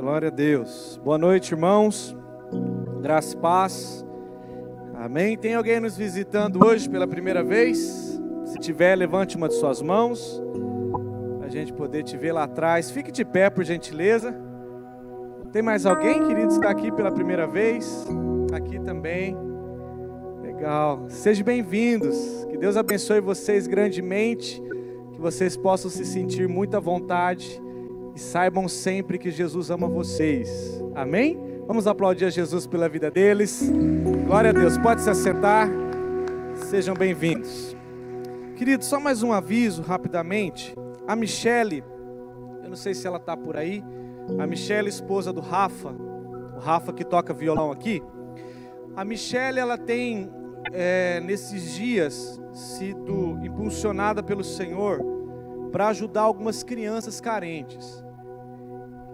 [0.00, 0.98] Glória a Deus.
[1.02, 2.16] Boa noite, irmãos.
[3.02, 4.06] Graça e paz.
[4.94, 5.36] Amém.
[5.36, 8.22] Tem alguém nos visitando hoje pela primeira vez?
[8.44, 10.40] Se tiver, levante uma de suas mãos.
[11.42, 12.92] A gente poder te ver lá atrás.
[12.92, 14.32] Fique de pé, por gentileza.
[15.50, 18.06] Tem mais alguém, querido, que está aqui pela primeira vez?
[18.52, 19.36] Aqui também.
[20.40, 21.06] Legal.
[21.08, 22.46] Sejam bem-vindos.
[22.48, 24.62] Que Deus abençoe vocês grandemente.
[25.12, 27.60] Que vocês possam se sentir muito à vontade
[28.18, 30.82] e saibam sempre que Jesus ama vocês.
[30.92, 31.38] Amém?
[31.68, 33.70] Vamos aplaudir a Jesus pela vida deles.
[34.26, 34.76] Glória a Deus.
[34.76, 35.68] Pode se assentar.
[36.68, 37.76] Sejam bem-vindos.
[38.56, 40.74] Queridos, só mais um aviso rapidamente.
[41.06, 41.84] A Michele,
[42.64, 43.84] eu não sei se ela está por aí.
[44.36, 45.94] A Michele, esposa do Rafa,
[46.56, 48.02] o Rafa que toca violão aqui.
[48.96, 50.28] A Michele, ela tem
[50.72, 54.98] é, nesses dias sido impulsionada pelo Senhor
[55.70, 58.07] para ajudar algumas crianças carentes.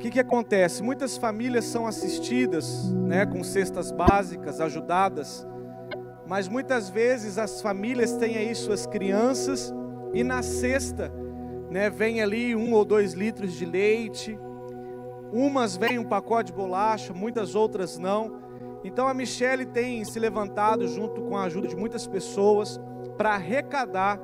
[0.05, 0.83] Que, que acontece?
[0.83, 5.47] Muitas famílias são assistidas né, com cestas básicas, ajudadas,
[6.27, 9.73] mas muitas vezes as famílias têm aí suas crianças
[10.13, 11.11] e na cesta
[11.71, 14.39] né, vem ali um ou dois litros de leite,
[15.33, 18.43] umas vêm um pacote de bolacha, muitas outras não.
[18.85, 22.79] Então a Michelle tem se levantado junto com a ajuda de muitas pessoas
[23.17, 24.21] para arrecadar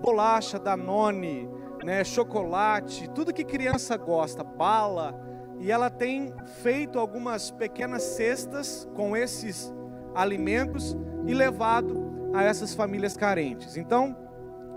[0.00, 1.50] bolacha, danone,
[1.86, 5.14] né, chocolate, tudo que criança gosta, bala,
[5.60, 9.72] e ela tem feito algumas pequenas cestas com esses
[10.12, 13.76] alimentos e levado a essas famílias carentes.
[13.76, 14.16] Então,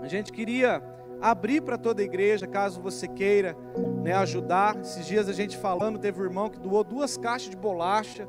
[0.00, 0.80] a gente queria
[1.20, 3.56] abrir para toda a igreja, caso você queira
[4.04, 4.78] né, ajudar.
[4.80, 8.28] Esses dias a gente falando, teve um irmão que doou duas caixas de bolacha.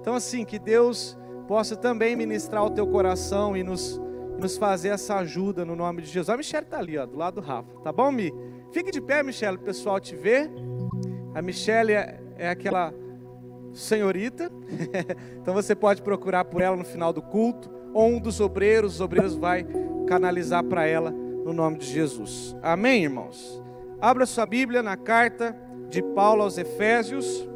[0.00, 4.00] Então, assim, que Deus possa também ministrar o teu coração e nos
[4.42, 6.28] nos fazer essa ajuda no nome de Jesus.
[6.28, 7.72] A Michelle está ali, ó, do lado do Rafa.
[7.82, 8.32] Tá bom, Mi?
[8.72, 10.50] Fique de pé, Michelle, o pessoal te ver.
[11.34, 12.92] A Michelle é, é aquela
[13.72, 14.50] senhorita.
[15.40, 17.70] então você pode procurar por ela no final do culto.
[17.94, 19.66] Ou um dos obreiros, os obreiros vai
[20.06, 22.56] canalizar para ela no nome de Jesus.
[22.62, 23.62] Amém, irmãos?
[24.00, 25.56] Abra sua Bíblia na carta
[25.88, 27.46] de Paulo aos Efésios,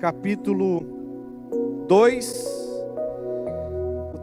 [0.00, 2.65] capítulo 2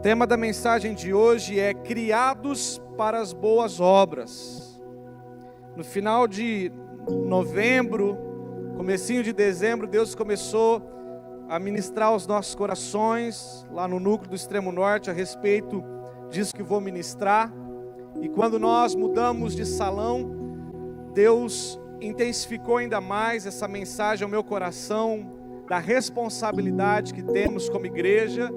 [0.04, 4.78] tema da mensagem de hoje é criados para as boas obras.
[5.74, 6.70] No final de
[7.26, 8.14] novembro,
[8.76, 10.82] comecinho de dezembro, Deus começou
[11.48, 15.82] a ministrar aos nossos corações, lá no núcleo do extremo norte, a respeito
[16.28, 17.50] disso que vou ministrar.
[18.20, 20.30] E quando nós mudamos de salão,
[21.14, 25.32] Deus intensificou ainda mais essa mensagem ao meu coração
[25.66, 28.50] da responsabilidade que temos como igreja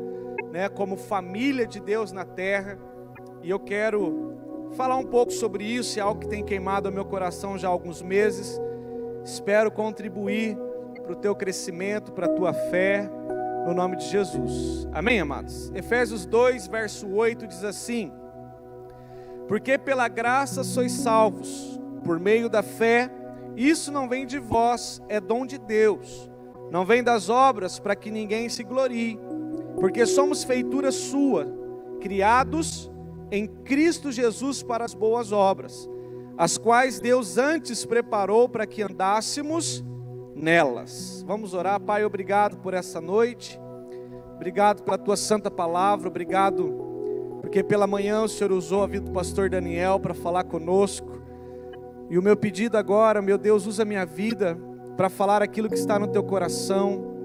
[0.58, 2.80] né, como família de Deus na terra.
[3.44, 7.06] E eu quero falar um pouco sobre isso, é algo que tem queimado o meu
[7.06, 8.60] coração já há alguns meses.
[9.24, 10.58] Espero contribuir
[11.04, 13.08] para o teu crescimento, para a tua fé,
[13.68, 14.88] no nome de Jesus.
[14.92, 15.72] Amém, amados?
[15.76, 18.12] Efésios 2, verso 8 diz assim:
[19.48, 23.12] Porque pela graça sois salvos, por meio da fé,
[23.56, 26.32] isso não vem de vós, é dom de Deus,
[26.72, 29.27] não vem das obras para que ninguém se glorie
[29.80, 31.48] porque somos feitura sua,
[32.02, 32.92] criados
[33.32, 35.88] em Cristo Jesus para as boas obras,
[36.38, 39.84] as quais Deus antes preparou para que andássemos
[40.36, 41.24] nelas.
[41.28, 43.60] Vamos orar, Pai, obrigado por essa noite.
[44.36, 46.86] Obrigado pela tua santa palavra, obrigado
[47.42, 51.22] porque pela manhã o Senhor usou a vida do pastor Daniel para falar conosco.
[52.10, 54.58] E o meu pedido agora, meu Deus, usa a minha vida
[54.96, 57.17] para falar aquilo que está no teu coração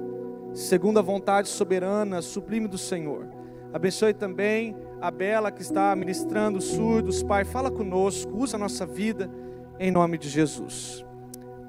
[0.54, 3.26] segundo a vontade soberana, sublime do Senhor.
[3.72, 9.30] Abençoe também a Bela que está ministrando surdos, Pai, fala conosco, usa a nossa vida
[9.78, 11.04] em nome de Jesus.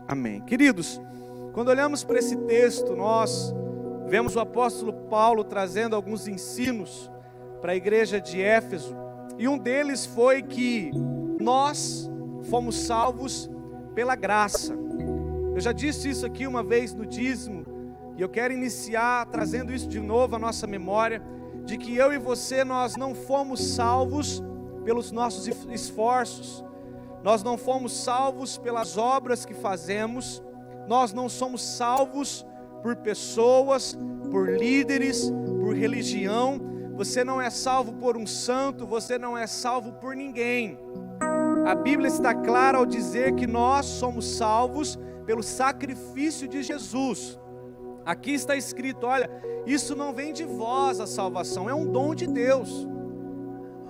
[0.07, 0.41] Amém.
[0.41, 1.01] Queridos,
[1.53, 3.53] quando olhamos para esse texto, nós
[4.07, 7.09] vemos o apóstolo Paulo trazendo alguns ensinos
[7.61, 8.95] para a igreja de Éfeso,
[9.37, 10.91] e um deles foi que
[11.39, 12.11] nós
[12.43, 13.49] fomos salvos
[13.95, 14.75] pela graça.
[15.55, 17.65] Eu já disse isso aqui uma vez no dízimo,
[18.17, 21.21] e eu quero iniciar trazendo isso de novo à nossa memória,
[21.65, 24.43] de que eu e você nós não fomos salvos
[24.83, 26.63] pelos nossos esforços.
[27.23, 30.43] Nós não fomos salvos pelas obras que fazemos.
[30.87, 32.45] Nós não somos salvos
[32.81, 33.97] por pessoas,
[34.29, 35.31] por líderes,
[35.61, 36.59] por religião.
[36.95, 40.77] Você não é salvo por um santo, você não é salvo por ninguém.
[41.65, 47.39] A Bíblia está clara ao dizer que nós somos salvos pelo sacrifício de Jesus.
[48.05, 49.29] Aqui está escrito: olha,
[49.65, 52.87] isso não vem de vós a salvação, é um dom de Deus.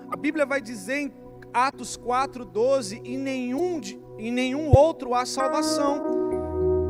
[0.09, 1.13] A Bíblia vai dizer em
[1.53, 3.81] Atos 4:12, em nenhum
[4.17, 6.03] em nenhum outro há salvação,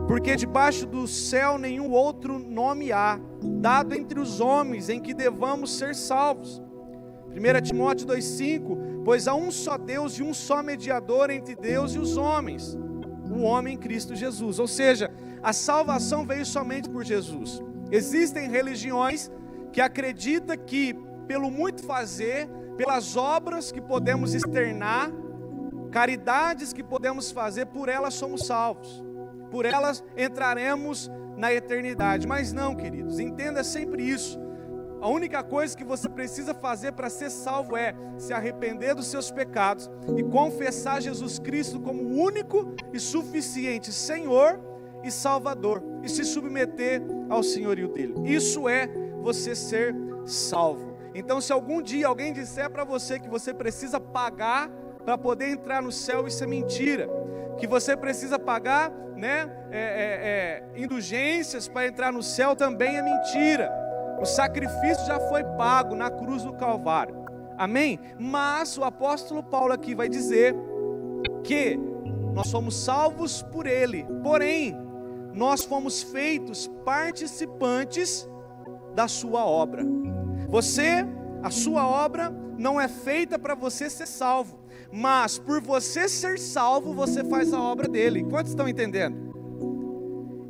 [0.07, 5.71] porque debaixo do céu nenhum outro nome há, dado entre os homens em que devamos
[5.77, 6.61] ser salvos.
[7.31, 11.99] 1 Timóteo 2,5: Pois há um só Deus e um só mediador entre Deus e
[11.99, 12.77] os homens,
[13.31, 14.59] o homem Cristo Jesus.
[14.59, 15.09] Ou seja,
[15.43, 17.61] a salvação veio somente por Jesus.
[17.91, 19.29] Existem religiões
[19.73, 20.95] que acreditam que,
[21.27, 22.47] pelo muito fazer,
[22.77, 25.11] pelas obras que podemos externar,
[25.91, 29.03] caridades que podemos fazer, por elas somos salvos,
[29.51, 32.25] por elas entraremos na eternidade.
[32.25, 34.39] Mas não, queridos, entenda sempre isso.
[35.01, 39.29] A única coisa que você precisa fazer para ser salvo é se arrepender dos seus
[39.29, 44.72] pecados e confessar Jesus Cristo como único e suficiente Senhor
[45.03, 48.15] e Salvador e se submeter ao senhorio dele.
[48.25, 48.87] Isso é
[49.21, 49.95] você ser
[50.25, 50.93] salvo.
[51.15, 54.69] Então, se algum dia alguém disser para você que você precisa pagar
[55.05, 57.07] para poder entrar no céu, isso é mentira.
[57.57, 63.01] Que você precisa pagar né, é, é, é, indulgências para entrar no céu também é
[63.01, 63.71] mentira.
[64.19, 67.23] O sacrifício já foi pago na cruz do Calvário.
[67.57, 67.99] Amém?
[68.17, 70.55] Mas o apóstolo Paulo aqui vai dizer
[71.43, 71.77] que
[72.33, 74.75] nós somos salvos por Ele, porém,
[75.33, 78.27] nós fomos feitos participantes
[78.93, 79.83] da Sua obra.
[80.49, 81.05] Você,
[81.41, 84.59] a Sua obra, não é feita para você ser salvo,
[84.91, 88.23] mas por você ser salvo, você faz a obra dele.
[88.23, 89.33] Quantos estão entendendo?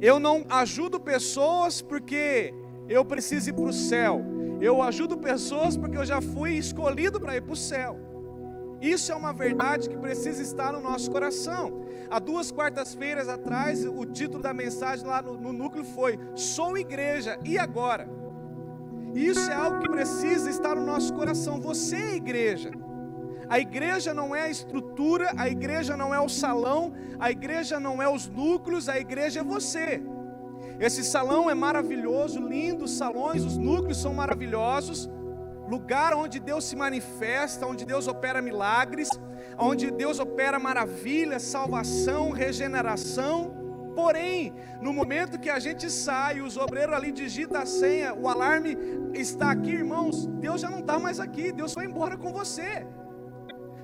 [0.02, 2.54] Eu não ajudo pessoas porque
[2.90, 4.22] eu preciso ir para o céu.
[4.60, 8.13] Eu ajudo pessoas porque eu já fui escolhido para ir para o céu.
[8.84, 11.86] Isso é uma verdade que precisa estar no nosso coração.
[12.12, 17.40] Há duas quartas-feiras atrás, o título da mensagem lá no, no núcleo foi: Sou igreja,
[17.46, 18.10] e agora?
[19.16, 21.62] Isso é algo que precisa estar no nosso coração.
[21.62, 22.72] Você é igreja.
[23.48, 28.04] A igreja não é a estrutura, a igreja não é o salão, a igreja não
[28.04, 30.04] é os núcleos, a igreja é você.
[30.78, 35.10] Esse salão é maravilhoso, lindo, os salões, os núcleos são maravilhosos,
[35.68, 39.10] lugar onde Deus se manifesta, onde Deus opera milagres,
[39.58, 43.62] onde Deus opera maravilhas, salvação, regeneração.
[43.96, 48.78] Porém, no momento que a gente sai, os obreiros ali digitam a senha, o alarme
[49.14, 52.86] está aqui, irmãos, Deus já não está mais aqui, Deus foi embora com você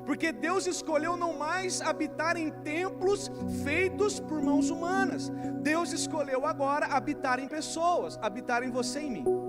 [0.10, 3.30] porque Deus escolheu não mais habitar em templos
[3.64, 5.30] feitos por mãos humanas.
[5.62, 9.49] Deus escolheu agora habitar em pessoas, habitar em você e em mim.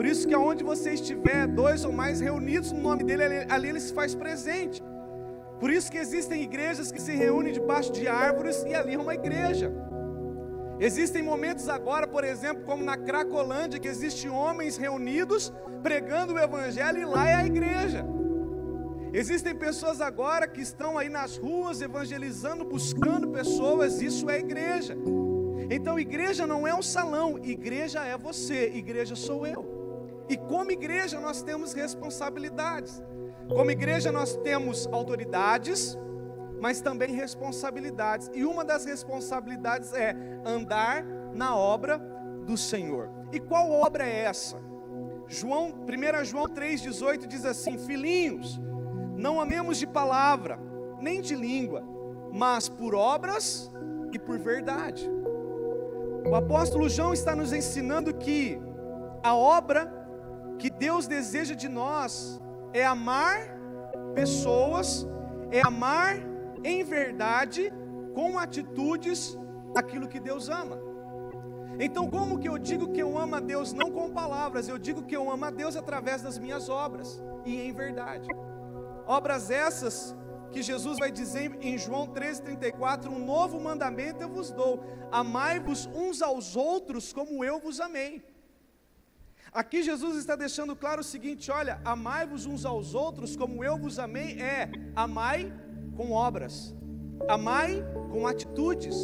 [0.00, 3.78] Por isso que aonde você estiver, dois ou mais reunidos no nome dele, ali, ele
[3.78, 4.82] se faz presente.
[5.58, 9.12] Por isso que existem igrejas que se reúnem debaixo de árvores e ali é uma
[9.12, 9.70] igreja.
[10.78, 15.52] Existem momentos agora, por exemplo, como na Cracolândia, que existem homens reunidos
[15.82, 18.02] pregando o evangelho e lá é a igreja.
[19.12, 24.96] Existem pessoas agora que estão aí nas ruas evangelizando, buscando pessoas, isso é igreja.
[25.68, 29.79] Então, igreja não é um salão, igreja é você, igreja sou eu.
[30.30, 33.02] E como igreja nós temos responsabilidades.
[33.48, 35.98] Como igreja nós temos autoridades,
[36.60, 38.30] mas também responsabilidades.
[38.32, 40.14] E uma das responsabilidades é
[40.46, 41.04] andar
[41.34, 41.98] na obra
[42.46, 43.10] do Senhor.
[43.32, 44.56] E qual obra é essa?
[45.26, 48.60] João, 1 João 3,18 diz assim: Filhinhos,
[49.16, 50.60] não amemos de palavra,
[51.00, 51.82] nem de língua,
[52.32, 53.68] mas por obras
[54.12, 55.10] e por verdade.
[56.24, 58.60] O apóstolo João está nos ensinando que
[59.24, 59.99] a obra
[60.60, 62.38] que Deus deseja de nós
[62.74, 63.38] é amar
[64.14, 65.06] pessoas,
[65.50, 66.16] é amar
[66.62, 67.72] em verdade,
[68.14, 69.38] com atitudes,
[69.74, 70.78] aquilo que Deus ama.
[71.78, 73.72] Então, como que eu digo que eu amo a Deus?
[73.72, 77.58] Não com palavras, eu digo que eu amo a Deus através das minhas obras e
[77.58, 78.28] em verdade.
[79.06, 80.14] Obras essas
[80.52, 86.20] que Jesus vai dizer em João 13,34: Um novo mandamento eu vos dou, amai-vos uns
[86.20, 88.22] aos outros como eu vos amei.
[89.52, 93.98] Aqui Jesus está deixando claro o seguinte: olha, amai-vos uns aos outros como eu vos
[93.98, 95.52] amei, é amai
[95.96, 96.74] com obras,
[97.28, 98.96] amai com atitudes.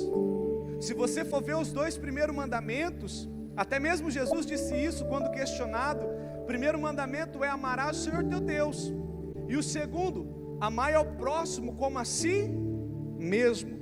[0.80, 6.06] Se você for ver os dois primeiros mandamentos, até mesmo Jesus disse isso quando questionado:
[6.42, 8.92] o primeiro mandamento é amarás o Senhor teu Deus.
[9.48, 12.48] E o segundo, amai ao próximo como a si
[13.18, 13.76] mesmo.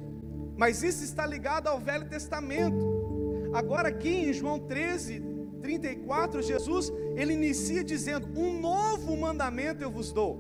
[0.57, 3.51] Mas isso está ligado ao Velho Testamento.
[3.53, 5.34] Agora aqui em João 13,
[5.65, 10.33] 34, Jesus, ele inicia dizendo: "Um novo mandamento eu vos dou".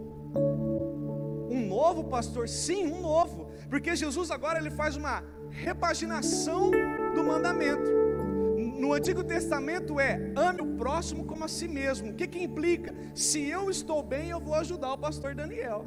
[1.50, 2.48] Um novo, pastor?
[2.48, 3.48] Sim, um novo.
[3.70, 6.70] Porque Jesus agora ele faz uma repaginação
[7.14, 8.04] do mandamento
[8.84, 12.10] no Antigo Testamento é ame o próximo como a si mesmo.
[12.10, 12.94] O que, que implica?
[13.14, 15.86] Se eu estou bem, eu vou ajudar o pastor Daniel.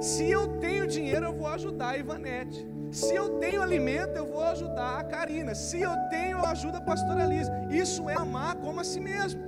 [0.00, 2.64] Se eu tenho dinheiro, eu vou ajudar a Ivanete.
[2.92, 5.54] Se eu tenho alimento, eu vou ajudar a Karina.
[5.54, 7.48] Se eu tenho, eu ajudo a pastora Liz.
[7.70, 9.40] Isso é amar como a si mesmo.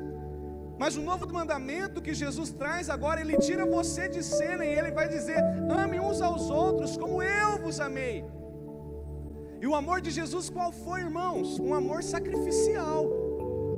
[0.78, 4.90] Mas o novo mandamento que Jesus traz agora, ele tira você de cena e ele
[4.90, 5.36] vai dizer:
[5.82, 8.24] ame uns aos outros como eu vos amei.
[9.60, 11.60] E o amor de Jesus qual foi, irmãos?
[11.60, 13.06] Um amor sacrificial,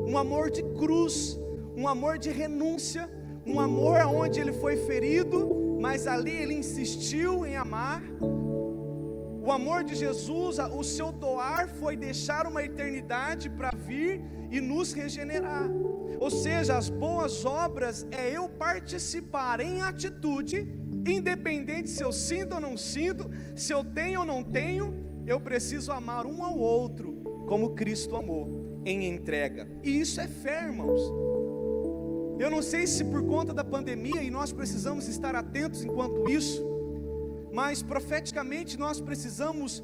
[0.06, 1.38] um amor de cruz,
[1.76, 3.10] um amor de renúncia,
[3.44, 8.00] um amor onde ele foi ferido, mas ali ele insistiu em amar.
[9.46, 14.92] O amor de Jesus, o seu doar foi deixar uma eternidade para vir e nos
[14.92, 15.70] regenerar.
[16.18, 20.68] Ou seja, as boas obras é eu participar em atitude,
[21.06, 24.92] independente se eu sinto ou não sinto, se eu tenho ou não tenho,
[25.24, 27.12] eu preciso amar um ao outro
[27.46, 29.68] como Cristo amou em entrega.
[29.80, 31.00] E isso é fé, irmãos.
[32.40, 36.75] Eu não sei se por conta da pandemia e nós precisamos estar atentos enquanto isso,
[37.56, 39.82] mas profeticamente nós precisamos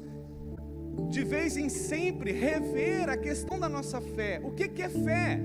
[1.09, 4.39] de vez em sempre rever a questão da nossa fé.
[4.43, 5.39] O que, é fé?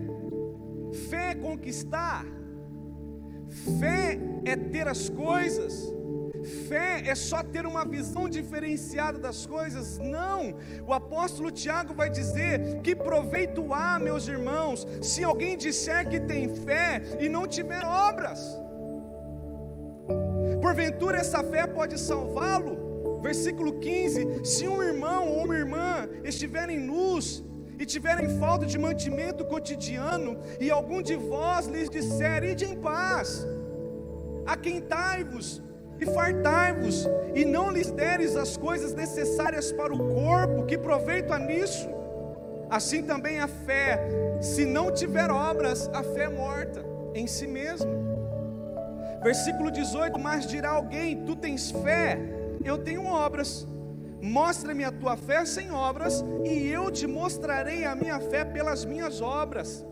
[1.08, 2.26] Fé é conquistar,
[3.80, 5.72] fé é ter as coisas,
[6.68, 9.96] fé é só ter uma visão diferenciada das coisas.
[9.98, 10.54] Não,
[10.86, 16.54] o apóstolo Tiago vai dizer que proveito há, meus irmãos, se alguém disser que tem
[16.54, 18.67] fé e não tiver obras.
[20.60, 23.20] Porventura essa fé pode salvá-lo?
[23.22, 27.44] Versículo 15: Se um irmão ou uma irmã estiverem nus
[27.78, 33.46] e tiverem falta de mantimento cotidiano, e algum de vós lhes disser: Ide em paz,
[34.46, 35.62] aquentai-vos
[36.00, 41.38] e fartai-vos, e não lhes deres as coisas necessárias para o corpo, que proveito há
[41.38, 41.88] nisso?
[42.70, 43.98] Assim também a fé,
[44.40, 46.84] se não tiver obras, a fé é morta
[47.14, 48.07] em si mesma.
[49.22, 52.18] Versículo 18: Mas dirá alguém: Tu tens fé,
[52.64, 53.66] eu tenho obras.
[54.20, 59.20] Mostra-me a tua fé sem obras, e eu te mostrarei a minha fé pelas minhas
[59.20, 59.86] obras.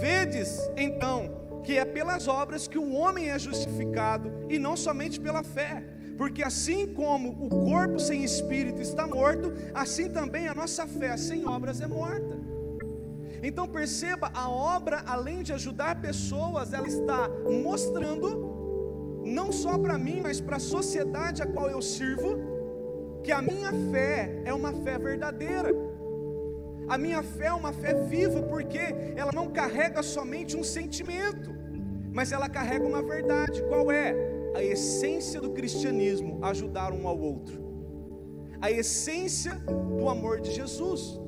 [0.00, 5.42] Vedes, então, que é pelas obras que o homem é justificado, e não somente pela
[5.42, 5.84] fé.
[6.16, 11.46] Porque assim como o corpo sem espírito está morto, assim também a nossa fé sem
[11.46, 12.49] obras é morta.
[13.42, 17.28] Então perceba, a obra, além de ajudar pessoas, ela está
[17.66, 18.50] mostrando
[19.24, 22.38] não só para mim, mas para a sociedade a qual eu sirvo,
[23.22, 25.70] que a minha fé é uma fé verdadeira.
[26.88, 28.80] A minha fé é uma fé viva, porque
[29.14, 31.50] ela não carrega somente um sentimento,
[32.12, 33.62] mas ela carrega uma verdade.
[33.64, 34.14] Qual é?
[34.54, 37.60] A essência do cristianismo, ajudar um ao outro.
[38.60, 39.54] A essência
[39.98, 41.18] do amor de Jesus.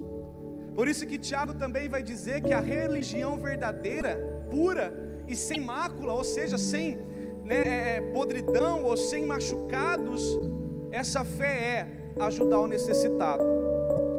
[0.74, 4.16] Por isso que Tiago também vai dizer que a religião verdadeira,
[4.50, 4.92] pura
[5.28, 6.98] e sem mácula, ou seja, sem
[7.44, 10.38] né, é, é, podridão ou sem machucados,
[10.90, 11.46] essa fé
[12.16, 13.44] é ajudar o necessitado.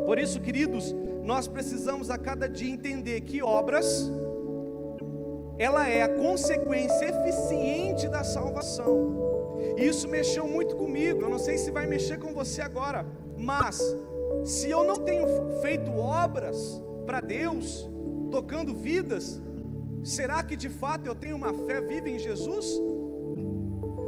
[0.06, 0.94] Por isso, queridos,
[1.24, 4.12] nós precisamos a cada dia entender que obras
[5.58, 9.24] ela é a consequência eficiente da salvação.
[9.78, 11.22] E isso mexeu muito comigo.
[11.22, 13.06] Eu não sei se vai mexer com você agora,
[13.38, 13.80] mas
[14.44, 15.26] se eu não tenho
[15.62, 17.90] feito obras para Deus,
[18.32, 19.42] tocando vidas,
[20.04, 22.66] será que de fato eu tenho uma fé viva em Jesus?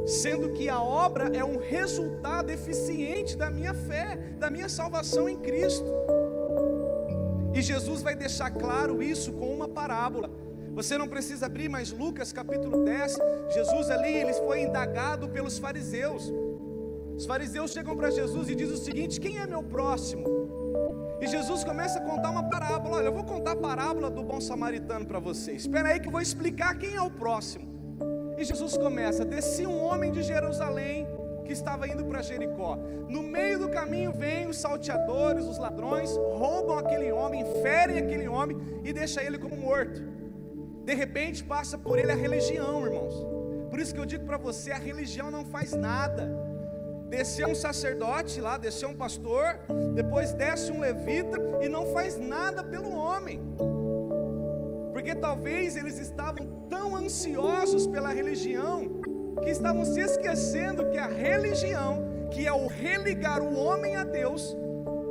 [0.06, 5.36] sendo que a obra é um resultado eficiente da minha fé, da minha salvação em
[5.36, 5.84] Cristo.
[7.52, 10.30] E Jesus vai deixar claro isso com uma parábola.
[10.74, 13.18] Você não precisa abrir, mas Lucas capítulo 10,
[13.52, 16.32] Jesus ali, ele foi indagado pelos fariseus.
[17.16, 20.26] Os fariseus chegam para Jesus e dizem o seguinte: Quem é meu próximo?
[21.20, 22.96] E Jesus começa a contar uma parábola.
[22.98, 25.62] Olha, eu vou contar a parábola do bom samaritano para vocês.
[25.62, 27.66] Espera aí que eu vou explicar quem é o próximo.
[28.36, 31.06] E Jesus começa: descia um homem de Jerusalém
[31.46, 32.76] que estava indo para Jericó.
[33.08, 38.58] No meio do caminho vêm os salteadores, os ladrões, roubam aquele homem, ferem aquele homem
[38.84, 40.02] e deixam ele como morto.
[40.84, 43.14] De repente passa por ele a religião, irmãos.
[43.70, 46.45] Por isso que eu digo para você: a religião não faz nada.
[47.08, 49.60] Desceu um sacerdote lá, desceu um pastor,
[49.94, 53.40] depois desce um levita e não faz nada pelo homem
[55.06, 59.00] porque talvez eles estavam tão ansiosos pela religião
[59.40, 64.56] que estavam se esquecendo que a religião, que é o religar o homem a Deus,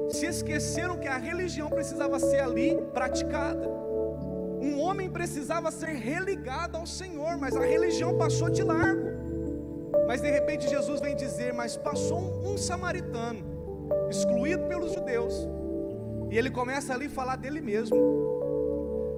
[0.09, 3.69] se esqueceram que a religião precisava ser ali praticada.
[4.59, 9.14] Um homem precisava ser religado ao Senhor, mas a religião passou de largo.
[10.07, 13.39] Mas de repente Jesus vem dizer: Mas passou um, um samaritano,
[14.09, 15.47] excluído pelos judeus,
[16.29, 17.95] e ele começa ali a falar dele mesmo.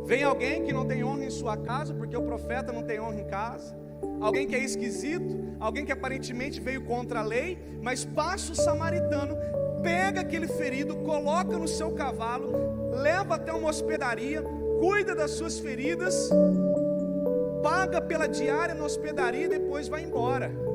[0.05, 3.19] Vem alguém que não tem honra em sua casa, porque o profeta não tem honra
[3.19, 3.75] em casa.
[4.21, 9.35] alguém que é esquisito, alguém que aparentemente veio contra a lei, mas passa o samaritano,
[9.83, 12.51] pega aquele ferido, coloca no seu cavalo,
[12.91, 14.41] leva até uma hospedaria,
[14.79, 16.29] cuida das suas feridas,
[17.61, 20.66] paga pela diária na hospedaria e depois vai embora.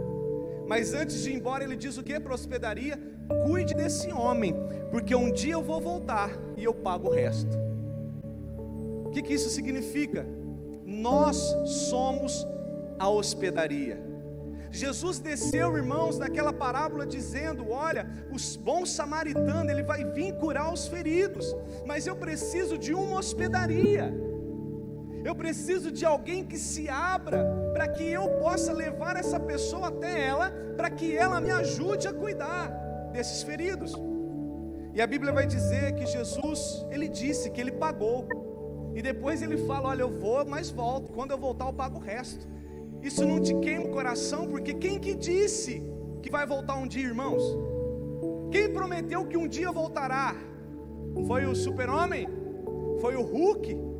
[0.66, 2.98] Mas antes de ir embora, ele diz o que para hospedaria?
[3.46, 4.54] Cuide desse homem,
[4.90, 7.56] porque um dia eu vou voltar e eu pago o resto.
[9.04, 10.26] O que, que isso significa?
[10.84, 12.46] Nós somos
[12.98, 14.12] a hospedaria.
[14.70, 20.86] Jesus desceu, irmãos, naquela parábola dizendo: Olha, os bons samaritanos, ele vai vir curar os
[20.86, 21.54] feridos,
[21.84, 24.31] mas eu preciso de uma hospedaria.
[25.24, 30.26] Eu preciso de alguém que se abra para que eu possa levar essa pessoa até
[30.26, 32.68] ela, para que ela me ajude a cuidar
[33.12, 33.94] desses feridos.
[34.94, 38.26] E a Bíblia vai dizer que Jesus, ele disse que ele pagou.
[38.94, 41.12] E depois ele fala: Olha, eu vou, mas volto.
[41.12, 42.46] Quando eu voltar, eu pago o resto.
[43.00, 45.82] Isso não te queima o coração, porque quem que disse
[46.22, 47.42] que vai voltar um dia, irmãos?
[48.50, 50.36] Quem prometeu que um dia voltará?
[51.26, 52.28] Foi o super-homem?
[53.00, 53.91] Foi o Hulk?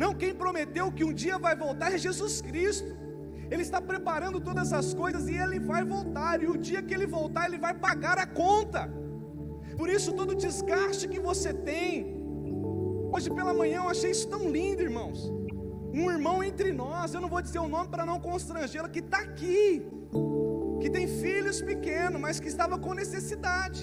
[0.00, 2.90] Não, quem prometeu que um dia vai voltar é Jesus Cristo.
[3.52, 6.42] Ele está preparando todas as coisas e ele vai voltar.
[6.42, 8.82] E o dia que ele voltar, ele vai pagar a conta.
[9.76, 11.90] Por isso, todo desgaste que você tem.
[13.12, 15.20] Hoje pela manhã eu achei isso tão lindo, irmãos.
[15.92, 19.18] Um irmão entre nós, eu não vou dizer o nome para não constrangê-lo, que está
[19.18, 19.86] aqui,
[20.80, 23.82] que tem filhos pequenos, mas que estava com necessidade,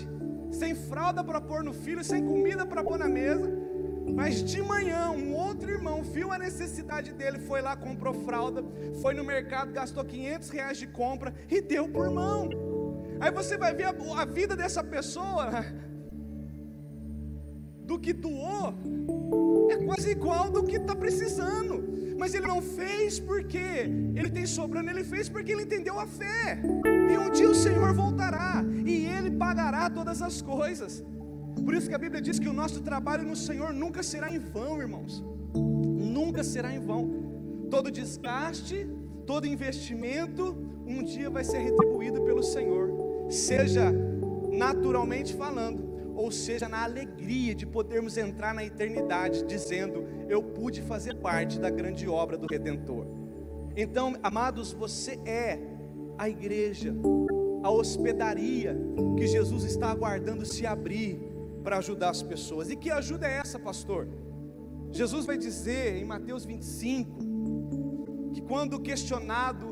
[0.50, 3.48] sem fralda para pôr no filho, sem comida para pôr na mesa.
[4.20, 8.64] Mas de manhã, um outro irmão viu a necessidade dele, foi lá, comprou fralda,
[9.02, 12.50] foi no mercado, gastou 500 reais de compra e deu por mão.
[13.20, 15.66] Aí você vai ver a, a vida dessa pessoa,
[17.88, 18.76] do que doou,
[19.72, 21.76] é quase igual do que está precisando.
[22.20, 23.58] Mas ele não fez porque
[24.16, 26.62] ele tem sobrando, ele fez porque ele entendeu a fé.
[27.12, 31.04] E um dia o Senhor voltará e ele pagará todas as coisas.
[31.66, 34.40] Por isso que a Bíblia diz que o nosso trabalho no Senhor nunca será em
[34.40, 35.24] vão, irmãos.
[35.58, 37.10] Nunca será em vão.
[37.70, 38.88] Todo desgaste,
[39.26, 42.90] todo investimento, um dia vai ser retribuído pelo Senhor.
[43.30, 43.92] Seja
[44.52, 51.16] naturalmente falando, ou seja, na alegria de podermos entrar na eternidade, dizendo: Eu pude fazer
[51.16, 53.06] parte da grande obra do Redentor.
[53.76, 55.60] Então, amados, você é
[56.18, 56.96] a igreja,
[57.62, 58.76] a hospedaria
[59.18, 61.20] que Jesus está aguardando se abrir
[61.64, 62.72] para ajudar as pessoas.
[62.72, 64.08] E que ajuda é essa, pastor?
[65.00, 69.66] Jesus vai dizer em Mateus 25 que quando questionado,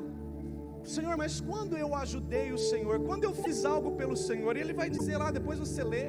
[0.83, 4.87] Senhor, mas quando eu ajudei o Senhor, quando eu fiz algo pelo Senhor, ele vai
[4.87, 6.05] dizer lá, depois você lê,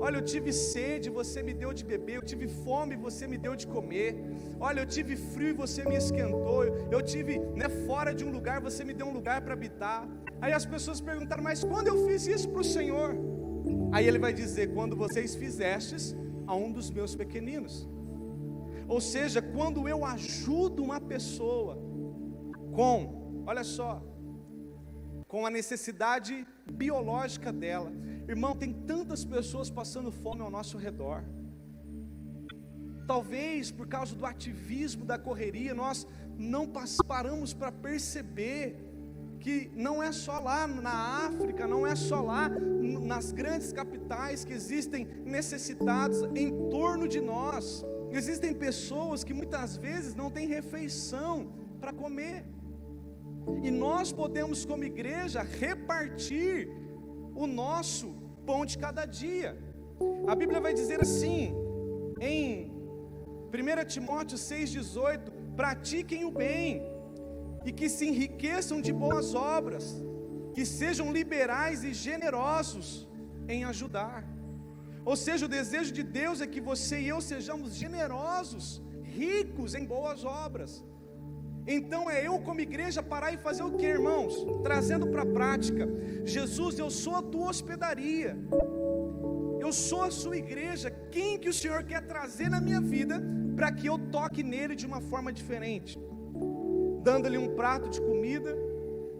[0.00, 2.16] Olha, eu tive sede, você me deu de beber.
[2.16, 4.14] Eu tive fome, você me deu de comer.
[4.60, 6.64] Olha, eu tive frio e você me esquentou.
[6.64, 10.08] Eu tive né, fora de um lugar, você me deu um lugar para habitar.
[10.40, 13.10] Aí as pessoas perguntaram, mas quando eu fiz isso para o Senhor?
[13.92, 16.14] Aí ele vai dizer: quando vocês fizestes
[16.46, 17.88] a um dos meus pequeninos.
[18.88, 21.78] Ou seja, quando eu ajudo uma pessoa
[22.72, 24.02] com, olha só,
[25.28, 27.92] com a necessidade biológica dela.
[28.26, 31.22] Irmão, tem tantas pessoas passando fome ao nosso redor.
[33.06, 36.06] Talvez por causa do ativismo da correria, nós
[36.38, 36.66] não
[37.06, 38.88] paramos para perceber
[39.40, 44.52] que não é só lá na África, não é só lá nas grandes capitais que
[44.52, 47.84] existem necessitados em torno de nós.
[48.12, 52.44] Existem pessoas que muitas vezes não têm refeição para comer.
[53.62, 56.68] E nós podemos, como igreja, repartir
[57.34, 58.08] o nosso
[58.46, 59.56] pão de cada dia.
[60.26, 61.54] A Bíblia vai dizer assim,
[62.20, 62.70] em
[63.52, 66.82] 1 Timóteo 6,18: pratiquem o bem
[67.64, 69.84] e que se enriqueçam de boas obras,
[70.54, 73.08] que sejam liberais e generosos
[73.48, 74.37] em ajudar.
[75.10, 78.66] Ou seja, o desejo de Deus é que você e eu sejamos generosos,
[79.20, 80.72] ricos em boas obras.
[81.76, 84.34] Então é eu como igreja parar e fazer o que, irmãos?
[84.68, 85.86] Trazendo para a prática.
[86.36, 88.36] Jesus, eu sou a tua hospedaria.
[89.64, 90.90] Eu sou a sua igreja.
[91.16, 93.16] Quem que o Senhor quer trazer na minha vida
[93.56, 95.98] para que eu toque nele de uma forma diferente?
[97.08, 98.54] dando-lhe um prato de comida,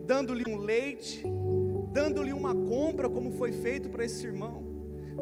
[0.04, 1.22] dando-lhe um leite,
[1.90, 4.67] dando-lhe uma compra, como foi feito para esse irmão,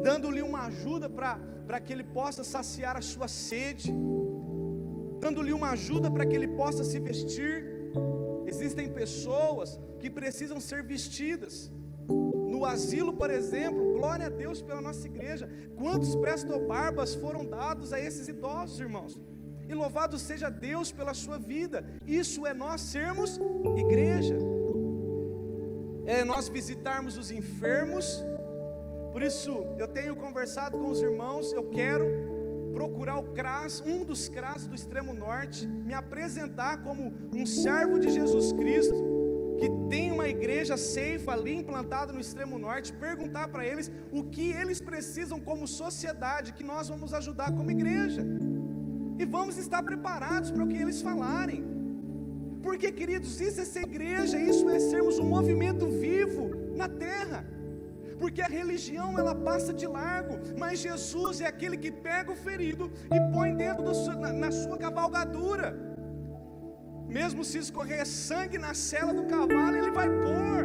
[0.03, 3.93] dando-lhe uma ajuda para que ele possa saciar a sua sede,
[5.19, 7.65] dando-lhe uma ajuda para que ele possa se vestir.
[8.45, 11.71] Existem pessoas que precisam ser vestidas.
[12.07, 15.49] No asilo, por exemplo, glória a Deus pela nossa igreja.
[15.75, 19.19] Quantos prestobarbas foram dados a esses idosos, irmãos?
[19.69, 21.85] E louvado seja Deus pela sua vida.
[22.05, 23.37] Isso é nós sermos
[23.77, 24.37] igreja.
[26.05, 28.23] É nós visitarmos os enfermos.
[29.17, 32.05] Por isso, eu tenho conversado com os irmãos, eu quero
[32.71, 38.09] procurar o CRAS, um dos CRAS do extremo norte, me apresentar como um servo de
[38.11, 38.93] Jesus Cristo
[39.59, 44.51] que tem uma igreja safe ali implantada no extremo norte, perguntar para eles o que
[44.51, 48.23] eles precisam como sociedade, que nós vamos ajudar como igreja.
[49.17, 51.65] E vamos estar preparados para o que eles falarem.
[52.61, 57.16] Porque, queridos, isso é ser igreja, isso é sermos um movimento vivo na terra.
[58.19, 62.91] Porque a religião ela passa de largo, mas Jesus é aquele que pega o ferido
[63.15, 65.67] e põe dentro do, na, na sua cavalgadura.
[67.07, 70.63] Mesmo se escorrer sangue na cela do cavalo, ele vai pôr.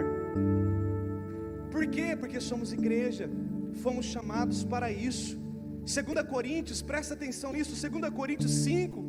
[1.71, 2.17] Por quê?
[2.17, 3.31] Porque somos igreja,
[3.83, 5.41] fomos chamados para isso.
[5.85, 9.03] 2 Coríntios, presta atenção nisso, 2 Coríntios 5,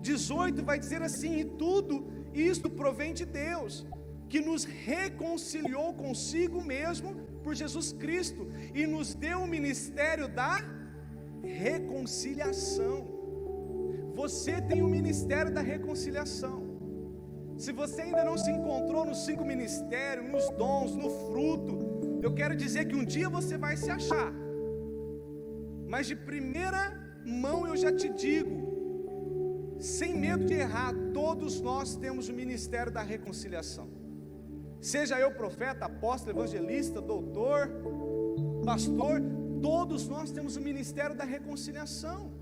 [0.00, 3.86] 18 vai dizer assim: e tudo isto provém de Deus,
[4.28, 10.58] que nos reconciliou consigo mesmo por Jesus Cristo e nos deu o ministério da
[11.42, 13.20] reconciliação.
[14.14, 16.70] Você tem o ministério da reconciliação.
[17.56, 21.78] Se você ainda não se encontrou nos cinco ministérios, nos dons, no fruto,
[22.22, 24.32] eu quero dizer que um dia você vai se achar.
[25.86, 26.82] Mas de primeira
[27.24, 33.02] mão eu já te digo, sem medo de errar, todos nós temos o ministério da
[33.02, 33.99] reconciliação.
[34.80, 37.70] Seja eu profeta, apóstolo, evangelista, doutor,
[38.64, 39.20] pastor,
[39.60, 42.32] todos nós temos o ministério da reconciliação.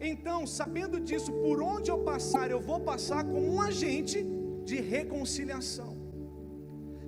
[0.00, 4.24] Então, sabendo disso, por onde eu passar, eu vou passar como um agente
[4.64, 5.96] de reconciliação.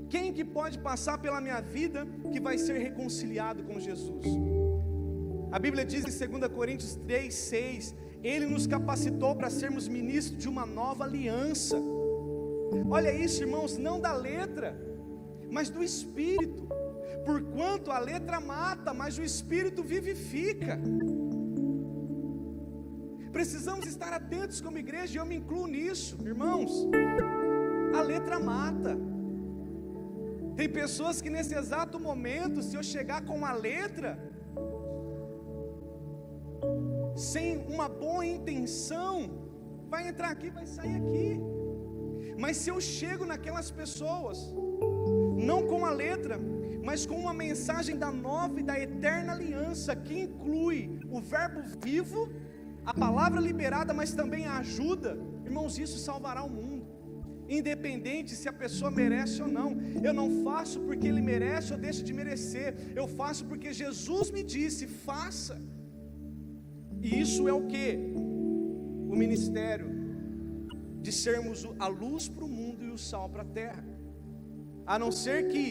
[0.09, 4.27] Quem que pode passar pela minha vida que vai ser reconciliado com Jesus?
[5.51, 10.49] A Bíblia diz em 2 Coríntios 3, 6: Ele nos capacitou para sermos ministros de
[10.49, 11.81] uma nova aliança.
[12.91, 14.77] Olha isso, irmãos, não da letra,
[15.51, 16.69] mas do Espírito.
[17.25, 20.79] Porquanto a letra mata, mas o Espírito vivifica.
[23.33, 26.89] Precisamos estar atentos como igreja, e eu me incluo nisso, irmãos
[27.99, 28.97] a letra mata.
[30.57, 34.19] Tem pessoas que nesse exato momento, se eu chegar com a letra,
[37.17, 39.15] sem uma boa intenção,
[39.89, 41.41] vai entrar aqui, vai sair aqui.
[42.39, 44.39] Mas se eu chego naquelas pessoas,
[45.37, 46.39] não com a letra,
[46.83, 52.31] mas com uma mensagem da nova e da eterna aliança, que inclui o verbo vivo,
[52.85, 56.95] a palavra liberada, mas também a ajuda, irmãos, isso salvará o mundo
[57.49, 59.77] independente se a pessoa merece ou não.
[60.03, 62.75] Eu não faço porque ele merece ou deixa de merecer.
[62.95, 65.61] Eu faço porque Jesus me disse: faça.
[67.03, 67.99] E isso é o que?
[69.13, 69.94] O ministério
[71.07, 73.83] de sermos a luz para o mundo e o sal para a terra.
[74.93, 75.65] A não ser que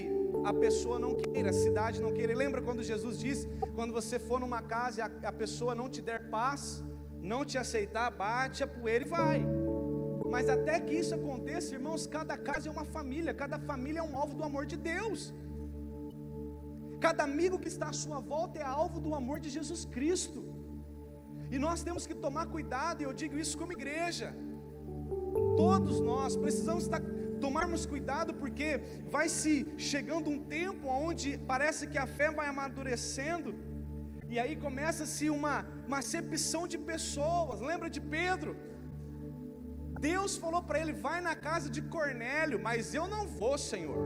[0.51, 2.41] a pessoa não queira, a cidade não queira.
[2.43, 3.45] Lembra quando Jesus disse:
[3.77, 6.61] quando você for numa casa e a, a pessoa não te der paz,
[7.33, 9.39] não te aceitar, bate a poeira e vai.
[10.33, 14.15] Mas até que isso aconteça, irmãos, cada casa é uma família, cada família é um
[14.21, 15.33] alvo do amor de Deus.
[17.05, 20.41] Cada amigo que está à sua volta é alvo do amor de Jesus Cristo.
[21.53, 24.29] E nós temos que tomar cuidado, e eu digo isso como igreja.
[25.57, 27.01] Todos nós precisamos estar,
[27.39, 28.79] tomarmos cuidado, porque
[29.15, 33.53] vai se chegando um tempo onde parece que a fé vai amadurecendo,
[34.33, 35.55] e aí começa-se uma,
[35.87, 37.59] uma acepção de pessoas.
[37.61, 38.55] Lembra de Pedro?
[39.99, 43.99] Deus falou para ele: vai na casa de Cornélio, mas eu não vou, Senhor.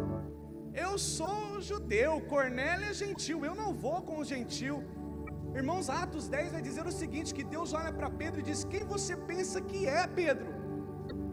[0.74, 4.84] Eu sou judeu, Cornélio é gentil, eu não vou com o gentil.
[5.56, 8.84] Irmãos, Atos 10 vai dizer o seguinte: que Deus olha para Pedro e diz: Quem
[8.84, 10.67] você pensa que é, Pedro?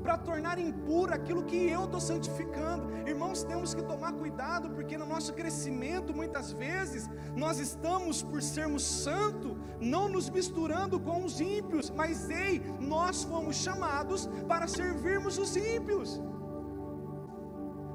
[0.05, 2.85] Para tornar impuro aquilo que eu estou santificando.
[3.09, 8.83] Irmãos, temos que tomar cuidado, porque no nosso crescimento, muitas vezes, nós estamos, por sermos
[8.85, 15.57] santos, não nos misturando com os ímpios, mas ei, nós fomos chamados para servirmos os
[15.57, 16.21] ímpios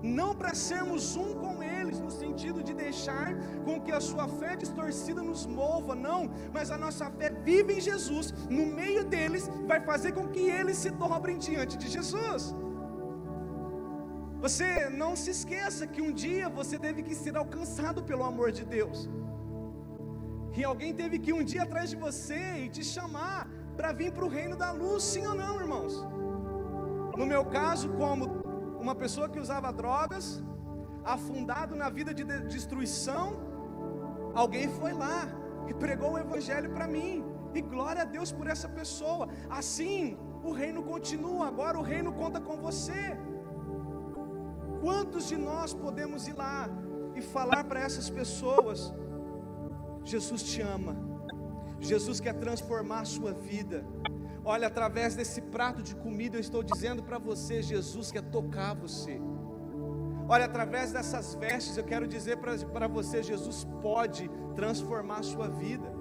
[0.01, 1.58] não para sermos um com
[1.97, 3.29] no sentido de deixar
[3.65, 7.81] com que a sua fé distorcida nos mova, não, mas a nossa fé vive em
[7.81, 12.53] Jesus, no meio deles, vai fazer com que eles se dobrem diante de Jesus.
[14.41, 18.65] Você não se esqueça que um dia você teve que ser alcançado pelo amor de
[18.65, 19.09] Deus,
[20.59, 23.47] e alguém teve que um dia atrás de você e te chamar
[23.77, 25.93] para vir para o reino da luz, sim ou não, irmãos?
[27.17, 28.25] No meu caso, como
[28.79, 30.43] uma pessoa que usava drogas,
[31.13, 32.23] afundado na vida de
[32.55, 33.25] destruição,
[34.33, 35.27] alguém foi lá
[35.67, 37.23] e pregou o evangelho para mim.
[37.53, 39.27] E glória a Deus por essa pessoa.
[39.49, 43.17] Assim, o reino continua, agora o reino conta com você.
[44.81, 46.69] Quantos de nós podemos ir lá
[47.15, 48.93] e falar para essas pessoas:
[50.03, 50.95] Jesus te ama,
[51.79, 53.85] Jesus quer transformar a sua vida.
[54.45, 59.19] Olha, através desse prato de comida, eu estou dizendo para você: Jesus quer tocar você.
[60.33, 65.91] Olha, através dessas vestes, eu quero dizer para você: Jesus pode transformar a sua vida.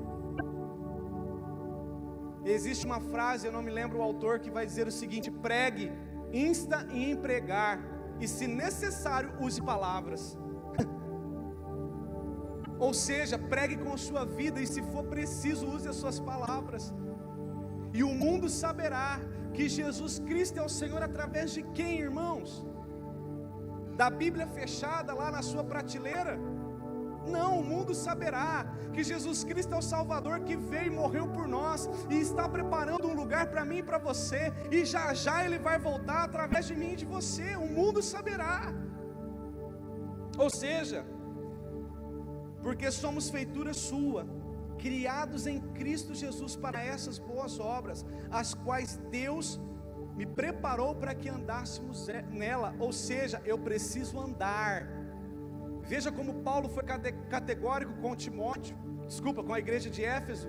[2.45, 5.91] Existe uma frase, eu não me lembro o autor, que vai dizer o seguinte: pregue,
[6.47, 7.81] insta em empregar,
[8.21, 10.37] e se necessário, use palavras.
[12.79, 16.93] Ou seja, pregue com a sua vida, e se for preciso, use as suas palavras.
[17.95, 19.21] E o mundo saberá
[19.55, 22.69] que Jesus Cristo é o Senhor através de quem, irmãos?
[24.01, 26.35] Da Bíblia fechada lá na sua prateleira?
[27.37, 28.51] Não, o mundo saberá
[28.95, 33.09] que Jesus Cristo é o Salvador que veio e morreu por nós e está preparando
[33.09, 36.77] um lugar para mim e para você, e já já Ele vai voltar através de
[36.81, 37.49] mim e de você.
[37.57, 38.73] O mundo saberá.
[40.45, 41.05] Ou seja,
[42.63, 44.25] porque somos feitura Sua,
[44.79, 49.61] criados em Cristo Jesus para essas boas obras, as quais Deus
[50.19, 54.87] me preparou para que andássemos nela, ou seja, eu preciso andar
[55.93, 56.83] Veja como Paulo foi
[57.31, 58.77] categórico com Timóteo,
[59.07, 60.49] desculpa, com a igreja de Éfeso.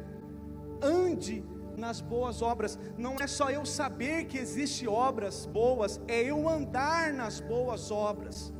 [0.81, 1.37] Ande
[1.77, 2.77] nas boas obras.
[2.97, 8.53] Não é só eu saber que existe obras boas, é eu andar nas boas obras.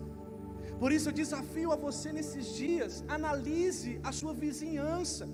[0.80, 5.28] Por isso eu desafio a você nesses dias, analise a sua vizinhança.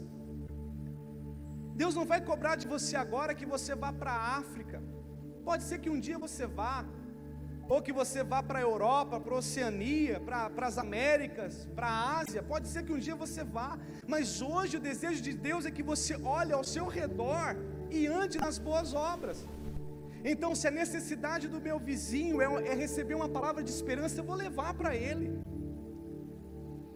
[1.76, 4.82] Deus não vai cobrar de você agora que você vá para a África.
[5.50, 6.84] Pode ser que um dia você vá,
[7.70, 12.20] ou que você vá para a Europa, para a Oceania, para, as Américas, para a
[12.20, 13.78] Ásia, pode ser que um dia você vá,
[14.08, 17.56] mas hoje o desejo de Deus é que você olhe ao seu redor
[17.92, 19.46] e ande nas boas obras.
[20.24, 24.24] Então, se a necessidade do meu vizinho é, é receber uma palavra de esperança, eu
[24.24, 25.28] vou levar para ele.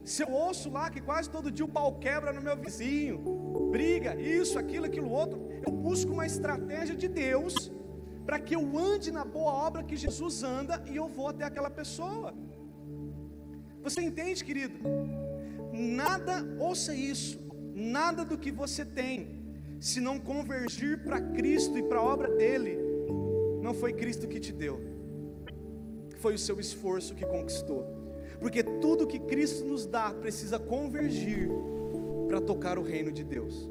[0.04, 3.20] Se eu ouço lá que quase todo dia o pau quebra no meu vizinho,
[3.70, 7.72] briga, isso, aquilo, aquilo outro, eu busco uma estratégia de Deus
[8.30, 11.68] para que eu ande na boa obra que Jesus anda e eu vou até aquela
[11.68, 12.32] pessoa.
[13.82, 14.78] Você entende, querido?
[15.74, 17.40] Nada, ouça isso,
[17.74, 19.16] nada do que você tem,
[19.80, 22.78] se não convergir para Cristo e para a obra dele,
[23.64, 24.80] não foi Cristo que te deu,
[26.20, 27.84] foi o seu esforço que conquistou,
[28.40, 31.50] porque tudo que Cristo nos dá precisa convergir
[32.28, 33.68] para tocar o reino de Deus.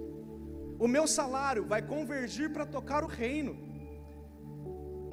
[0.81, 3.68] O meu salário vai convergir para tocar o reino.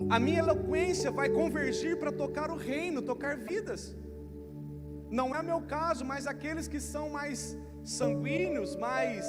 [0.10, 3.96] A minha eloquência vai convergir para tocar o reino, tocar vidas.
[5.10, 9.26] Não é meu caso, mas aqueles que são mais sanguíneos, mais,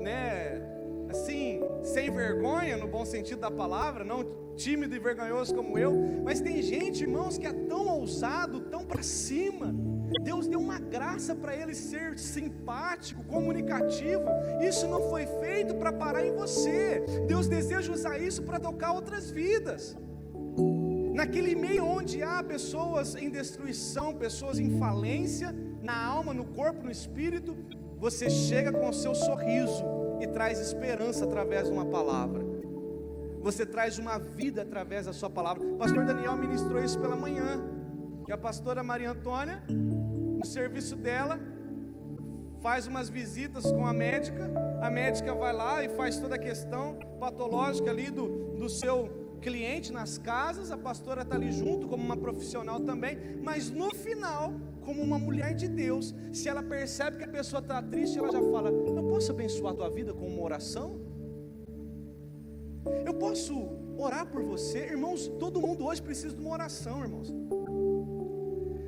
[0.00, 0.62] né,
[1.10, 5.92] assim, sem vergonha, no bom sentido da palavra, não tímido e vergonhoso como eu,
[6.24, 9.74] mas tem gente, irmãos, que é tão ousado, tão para cima.
[10.18, 14.24] Deus deu uma graça para ele ser simpático, comunicativo.
[14.60, 17.04] Isso não foi feito para parar em você.
[17.26, 19.96] Deus deseja usar isso para tocar outras vidas.
[21.14, 26.90] Naquele meio onde há pessoas em destruição, pessoas em falência, na alma, no corpo, no
[26.90, 27.56] espírito,
[27.98, 29.82] você chega com o seu sorriso
[30.20, 32.44] e traz esperança através de uma palavra.
[33.40, 35.64] Você traz uma vida através da sua palavra.
[35.78, 37.62] Pastor Daniel ministrou isso pela manhã.
[38.26, 41.38] Que a pastora Maria Antônia, no serviço dela,
[42.60, 44.50] faz umas visitas com a médica.
[44.82, 49.08] A médica vai lá e faz toda a questão patológica ali do, do seu
[49.40, 54.52] cliente nas casas, a pastora está ali junto como uma profissional também, mas no final,
[54.84, 58.40] como uma mulher de Deus, se ela percebe que a pessoa está triste, ela já
[58.40, 61.00] fala: Eu posso abençoar a tua vida com uma oração?
[63.04, 63.54] Eu posso
[63.96, 64.80] orar por você?
[64.86, 67.32] Irmãos, todo mundo hoje precisa de uma oração, irmãos.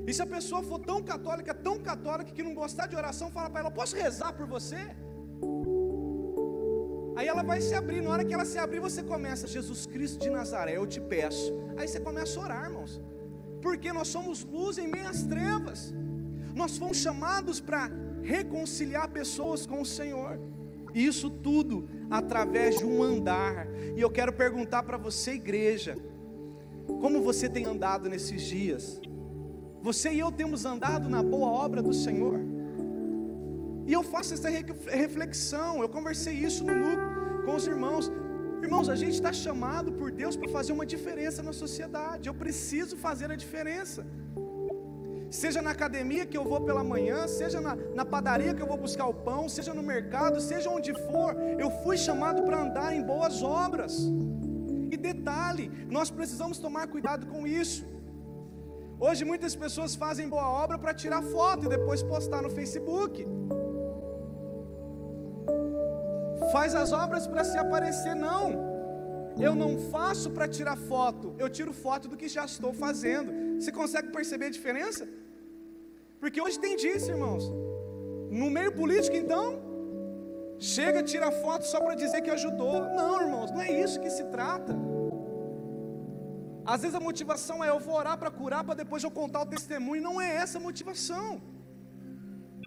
[0.08, 3.50] E se a pessoa for tão católica, tão católica, que não gostar de oração, fala
[3.50, 4.80] para ela: Posso rezar por você?
[7.14, 10.18] Aí ela vai se abrir, na hora que ela se abrir, você começa, Jesus Cristo
[10.20, 11.52] de Nazaré, eu te peço.
[11.76, 13.02] Aí você começa a orar, irmãos.
[13.60, 15.92] Porque nós somos luz em meias trevas.
[16.54, 17.90] Nós fomos chamados para
[18.22, 20.40] reconciliar pessoas com o Senhor.
[20.94, 23.66] E isso tudo através de um andar.
[23.94, 25.98] E eu quero perguntar para você, igreja,
[26.86, 28.98] como você tem andado nesses dias?
[29.82, 32.38] Você e eu temos andado na boa obra do Senhor?
[33.86, 38.10] E eu faço essa reflexão, eu conversei isso no núcleo com os irmãos.
[38.62, 42.28] Irmãos, a gente está chamado por Deus para fazer uma diferença na sociedade.
[42.28, 44.04] Eu preciso fazer a diferença.
[45.30, 48.78] seja na academia que eu vou pela manhã, seja na, na padaria que eu vou
[48.78, 53.02] buscar o pão, seja no mercado, seja onde for, eu fui chamado para andar em
[53.02, 53.94] boas obras.
[54.90, 57.86] E detalhe, nós precisamos tomar cuidado com isso.
[59.00, 63.24] Hoje muitas pessoas fazem boa obra para tirar foto e depois postar no Facebook.
[66.50, 68.46] Faz as obras para se aparecer, não.
[69.38, 73.60] Eu não faço para tirar foto, eu tiro foto do que já estou fazendo.
[73.60, 75.08] Você consegue perceber a diferença?
[76.18, 77.44] Porque hoje tem disso, irmãos.
[78.30, 79.60] No meio político, então,
[80.58, 82.80] chega, tira foto só para dizer que ajudou.
[83.00, 84.74] Não, irmãos, não é isso que se trata.
[86.72, 89.46] Às vezes a motivação é eu vou orar para curar, para depois eu contar o
[89.54, 90.02] testemunho.
[90.08, 91.28] Não é essa a motivação.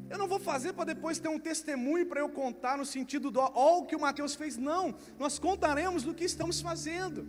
[0.09, 3.39] Eu não vou fazer para depois ter um testemunho para eu contar no sentido do
[3.39, 4.57] ó o que o Mateus fez.
[4.69, 7.27] Não, nós contaremos do que estamos fazendo.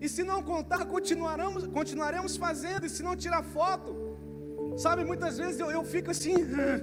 [0.00, 2.86] E se não contar, continuaremos, continuaremos fazendo.
[2.86, 3.94] E se não tirar foto,
[4.84, 6.34] sabe, muitas vezes eu, eu fico assim.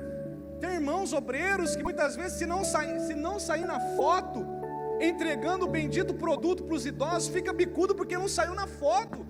[0.62, 4.59] Tem irmãos obreiros que muitas vezes, se não sair, se não sair na foto,
[5.00, 9.26] entregando o bendito produto para os idosos, fica bicudo porque não saiu na foto.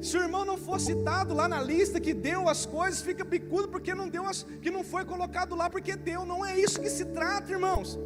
[0.00, 3.68] Se o irmão não for citado lá na lista que deu as coisas, fica bicudo
[3.68, 6.24] porque não deu as, que não foi colocado lá porque deu.
[6.24, 7.98] Não é isso que se trata, irmãos.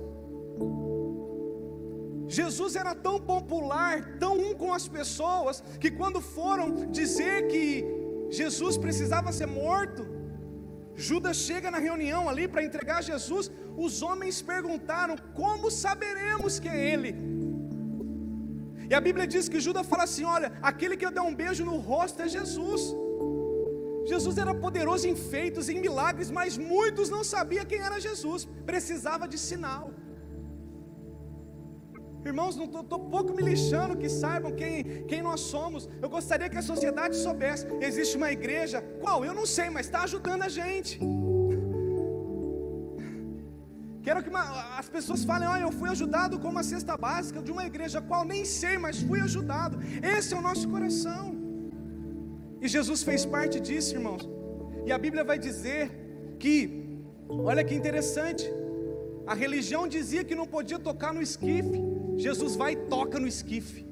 [2.29, 7.85] Jesus era tão popular, tão um com as pessoas, que quando foram dizer que
[8.31, 10.07] Jesus precisava ser morto,
[11.09, 13.51] Judas chega na reunião ali para entregar Jesus.
[13.87, 17.13] Os homens perguntaram: Como saberemos que é ele?
[18.91, 21.65] E a Bíblia diz que Judas fala assim: olha, aquele que eu der um beijo
[21.71, 22.83] no rosto é Jesus.
[24.11, 29.29] Jesus era poderoso em feitos, em milagres, mas muitos não sabiam quem era Jesus, precisava
[29.33, 29.85] de sinal.
[32.25, 35.89] Irmãos, não estou pouco me lixando que saibam quem, quem nós somos.
[36.03, 37.67] Eu gostaria que a sociedade soubesse.
[37.81, 39.25] Existe uma igreja, qual?
[39.25, 41.01] Eu não sei, mas está ajudando a gente.
[44.05, 47.51] Quero que uma, as pessoas falem: Olha, eu fui ajudado com uma cesta básica de
[47.51, 49.79] uma igreja, qual nem sei, mas fui ajudado.
[50.17, 51.35] Esse é o nosso coração.
[52.61, 54.29] E Jesus fez parte disso, irmãos.
[54.87, 55.91] E a Bíblia vai dizer
[56.39, 58.45] que, olha que interessante,
[59.27, 62.00] a religião dizia que não podia tocar no esquife.
[62.21, 63.91] Jesus vai e toca no esquife.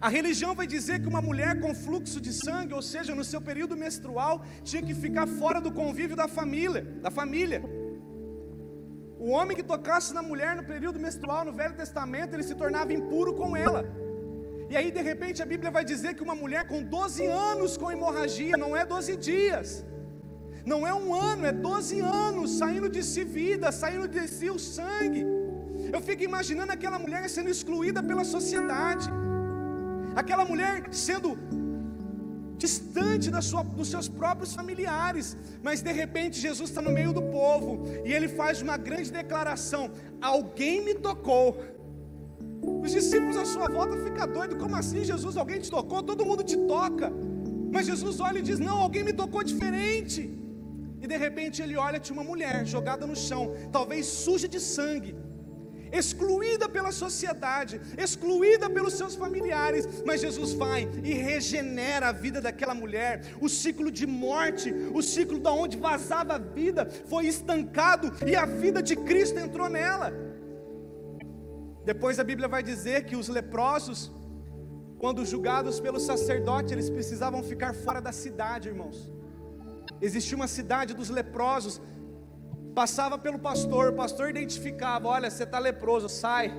[0.00, 3.40] A religião vai dizer que uma mulher com fluxo de sangue, ou seja, no seu
[3.48, 7.62] período menstrual, tinha que ficar fora do convívio da família, da família.
[9.18, 12.94] O homem que tocasse na mulher no período menstrual no Velho Testamento, ele se tornava
[12.94, 13.84] impuro com ela.
[14.70, 17.90] E aí, de repente, a Bíblia vai dizer que uma mulher com 12 anos com
[17.90, 19.84] hemorragia, não é 12 dias,
[20.64, 24.58] não é um ano, é 12 anos, saindo de si vida, saindo de si o
[24.58, 25.26] sangue.
[25.94, 29.06] Eu fico imaginando aquela mulher sendo excluída pela sociedade,
[30.22, 30.74] aquela mulher
[31.06, 31.30] sendo
[32.64, 35.26] distante da sua, dos seus próprios familiares,
[35.66, 37.70] mas de repente Jesus está no meio do povo
[38.08, 39.82] e ele faz uma grande declaração:
[40.32, 41.46] Alguém me tocou.
[42.84, 45.36] Os discípulos à sua volta ficam doidos: Como assim, Jesus?
[45.36, 46.02] Alguém te tocou?
[46.10, 47.08] Todo mundo te toca.
[47.74, 50.22] Mas Jesus olha e diz: Não, alguém me tocou diferente.
[51.02, 53.42] E de repente ele olha, tinha uma mulher jogada no chão,
[53.76, 55.12] talvez suja de sangue
[55.92, 62.74] excluída pela sociedade, excluída pelos seus familiares, mas Jesus vai e regenera a vida daquela
[62.74, 63.34] mulher.
[63.40, 68.46] O ciclo de morte, o ciclo da onde vazava a vida, foi estancado e a
[68.46, 70.12] vida de Cristo entrou nela.
[71.84, 74.12] Depois a Bíblia vai dizer que os leprosos,
[74.98, 79.10] quando julgados pelo sacerdote, eles precisavam ficar fora da cidade, irmãos.
[80.00, 81.80] Existia uma cidade dos leprosos,
[82.74, 86.52] Passava pelo pastor, o pastor identificava: olha, você está leproso, sai.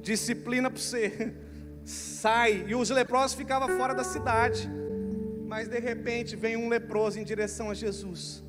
[0.00, 1.34] Disciplina para você,
[1.84, 2.64] sai.
[2.66, 4.68] E os leprosos ficavam fora da cidade.
[5.46, 8.44] Mas de repente vem um leproso em direção a Jesus.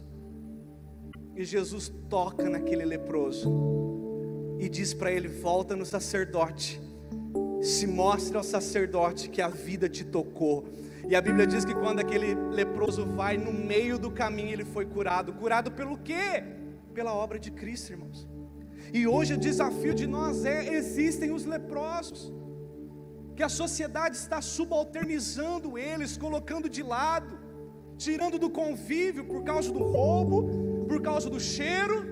[1.35, 3.49] E Jesus toca naquele leproso
[4.59, 6.79] e diz para ele: volta no sacerdote,
[7.61, 10.65] se mostre ao sacerdote que a vida te tocou.
[11.09, 14.85] E a Bíblia diz que quando aquele leproso vai no meio do caminho, ele foi
[14.85, 15.33] curado.
[15.33, 16.43] Curado pelo quê?
[16.91, 18.27] Pela obra de Cristo, irmãos.
[18.93, 22.33] E hoje o desafio de nós é: existem os leprosos,
[23.35, 27.39] que a sociedade está subalternizando eles, colocando de lado,
[27.97, 32.10] tirando do convívio por causa do roubo, por causa do cheiro,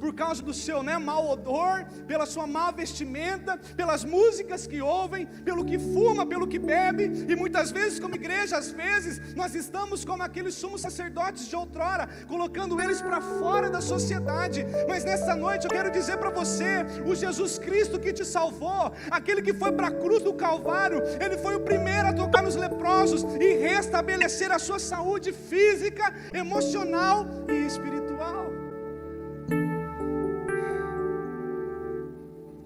[0.00, 5.26] por causa do seu né, mau odor, pela sua má vestimenta, pelas músicas que ouvem,
[5.26, 10.04] pelo que fuma, pelo que bebe, e muitas vezes, como igreja, às vezes, nós estamos
[10.04, 15.66] como aqueles sumos sacerdotes de outrora, colocando eles para fora da sociedade, mas nessa noite
[15.66, 19.88] eu quero dizer para você: o Jesus Cristo que te salvou, aquele que foi para
[19.88, 24.58] a cruz do Calvário, ele foi o primeiro a tocar nos leprosos e restabelecer a
[24.58, 27.99] sua saúde física, emocional e espiritual.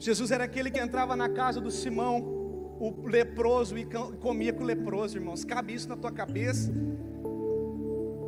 [0.07, 2.17] Jesus era aquele que entrava na casa do Simão,
[2.79, 3.87] o leproso, e
[4.27, 5.47] comia com o leproso, irmãos.
[5.47, 6.71] Cabe isso na tua cabeça?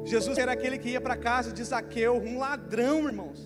[0.02, 3.40] Jesus era aquele que ia para a casa de Zaqueu, um ladrão, irmãos.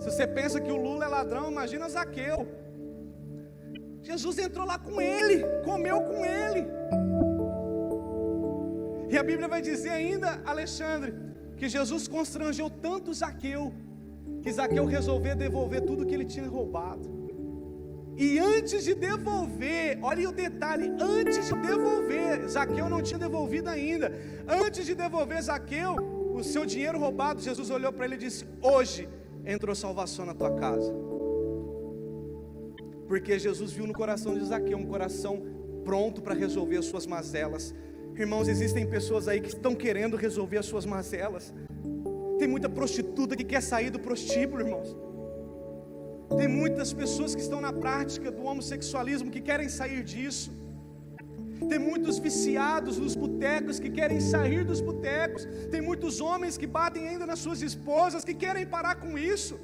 [0.00, 2.46] Se você pensa que o Lula é ladrão, imagina Zaqueu.
[4.02, 6.66] Jesus entrou lá com ele, comeu com ele.
[9.08, 11.14] E a Bíblia vai dizer ainda, Alexandre,
[11.56, 13.72] que Jesus constrangeu tanto Zaqueu,
[14.44, 17.08] que Zaqueu resolveu devolver tudo que ele tinha roubado.
[18.14, 24.12] E antes de devolver, olha o detalhe, antes de devolver, Zaqueu não tinha devolvido ainda.
[24.46, 25.96] Antes de devolver Zaqueu
[26.34, 29.08] o seu dinheiro roubado, Jesus olhou para ele e disse: Hoje
[29.46, 30.92] entrou salvação na tua casa.
[33.08, 35.42] Porque Jesus viu no coração de Zaqueu um coração
[35.86, 37.74] pronto para resolver as suas mazelas.
[38.14, 41.52] Irmãos, existem pessoas aí que estão querendo resolver as suas mazelas.
[42.38, 44.90] Tem muita prostituta que quer sair do prostíbulo, irmãos.
[46.38, 50.50] Tem muitas pessoas que estão na prática do homossexualismo que querem sair disso.
[51.68, 55.46] Tem muitos viciados nos botecos que querem sair dos botecos.
[55.70, 59.56] Tem muitos homens que batem ainda nas suas esposas que querem parar com isso.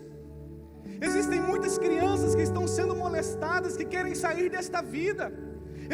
[1.09, 5.33] Existem muitas crianças que estão sendo molestadas que querem sair desta vida.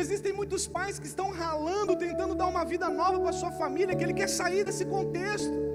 [0.02, 4.04] Existem muitos pais que estão ralando, tentando dar uma vida nova para sua família, que
[4.04, 5.65] ele quer sair desse contexto.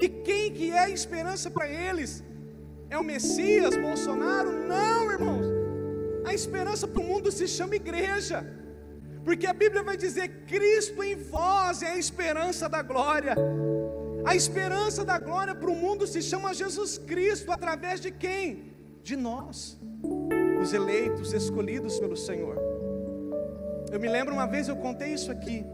[0.00, 2.22] E quem que é a esperança para eles?
[2.90, 4.52] É o Messias, Bolsonaro?
[4.52, 5.46] Não, irmãos.
[6.24, 8.44] A esperança para o mundo se chama igreja.
[9.24, 13.34] Porque a Bíblia vai dizer: Cristo em vós é a esperança da glória.
[14.24, 18.72] A esperança da glória para o mundo se chama Jesus Cristo, através de quem?
[19.02, 19.78] De nós,
[20.62, 22.56] os eleitos, escolhidos pelo Senhor.
[23.92, 25.64] Eu me lembro uma vez, eu contei isso aqui.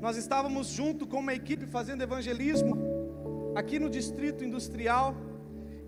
[0.00, 2.97] Nós estávamos junto com uma equipe fazendo evangelismo
[3.54, 5.16] aqui no distrito industrial.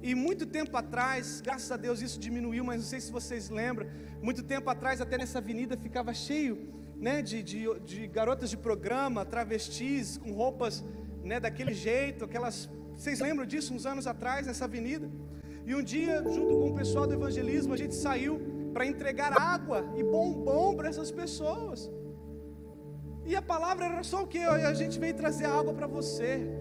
[0.02, 3.86] E muito tempo atrás, graças a Deus isso diminuiu, mas não sei se vocês lembram,
[4.22, 9.24] muito tempo atrás até nessa avenida ficava cheio né, de, de, de garotas de programa,
[9.24, 10.84] travestis, com roupas
[11.22, 12.68] né, daquele jeito, aquelas.
[12.94, 15.10] Vocês lembram disso uns anos atrás, nessa avenida?
[15.66, 18.40] E um dia, junto com o pessoal do evangelismo, a gente saiu
[18.72, 21.90] para entregar água e bombom para essas pessoas.
[23.24, 24.38] E a palavra era só o que?
[24.38, 26.59] A gente veio trazer água para você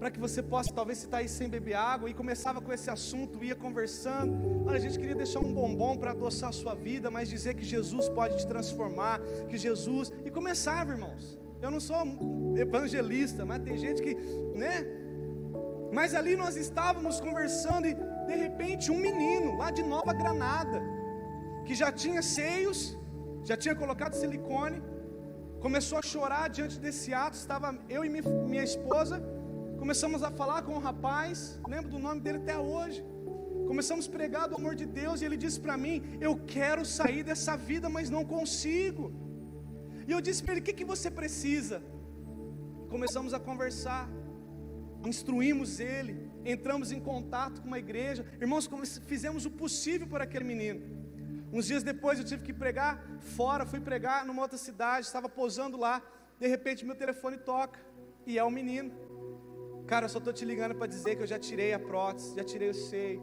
[0.00, 2.88] para que você possa, talvez, se está aí sem beber água, e começava com esse
[2.88, 4.32] assunto, ia conversando.
[4.66, 7.62] Olha, a gente queria deixar um bombom para adoçar a sua vida, mas dizer que
[7.62, 9.20] Jesus pode te transformar,
[9.50, 10.10] que Jesus.
[10.24, 11.38] E começava, irmãos.
[11.60, 11.98] Eu não sou
[12.56, 14.14] evangelista, mas tem gente que,
[14.62, 14.86] né?
[15.92, 17.92] Mas ali nós estávamos conversando e
[18.30, 20.80] de repente um menino lá de Nova Granada,
[21.66, 22.96] que já tinha seios,
[23.44, 24.82] já tinha colocado silicone,
[25.60, 27.36] começou a chorar diante desse ato.
[27.36, 29.22] Estava eu e minha esposa
[29.80, 33.02] Começamos a falar com o rapaz, lembro do nome dele até hoje.
[33.66, 37.22] Começamos a pregar do amor de Deus e ele disse para mim: Eu quero sair
[37.22, 39.04] dessa vida, mas não consigo.
[40.06, 41.82] E eu disse para ele: O que, que você precisa?
[42.90, 44.06] Começamos a conversar,
[45.12, 48.26] instruímos ele, entramos em contato com uma igreja.
[48.38, 48.68] Irmãos,
[49.06, 50.82] fizemos o possível por aquele menino.
[51.50, 55.78] Uns dias depois eu tive que pregar fora, fui pregar numa outra cidade, estava posando
[55.78, 56.02] lá.
[56.38, 57.80] De repente meu telefone toca
[58.26, 58.92] e é o menino.
[59.90, 62.44] Cara, eu só estou te ligando para dizer que eu já tirei a prótese, já
[62.44, 63.20] tirei o seio,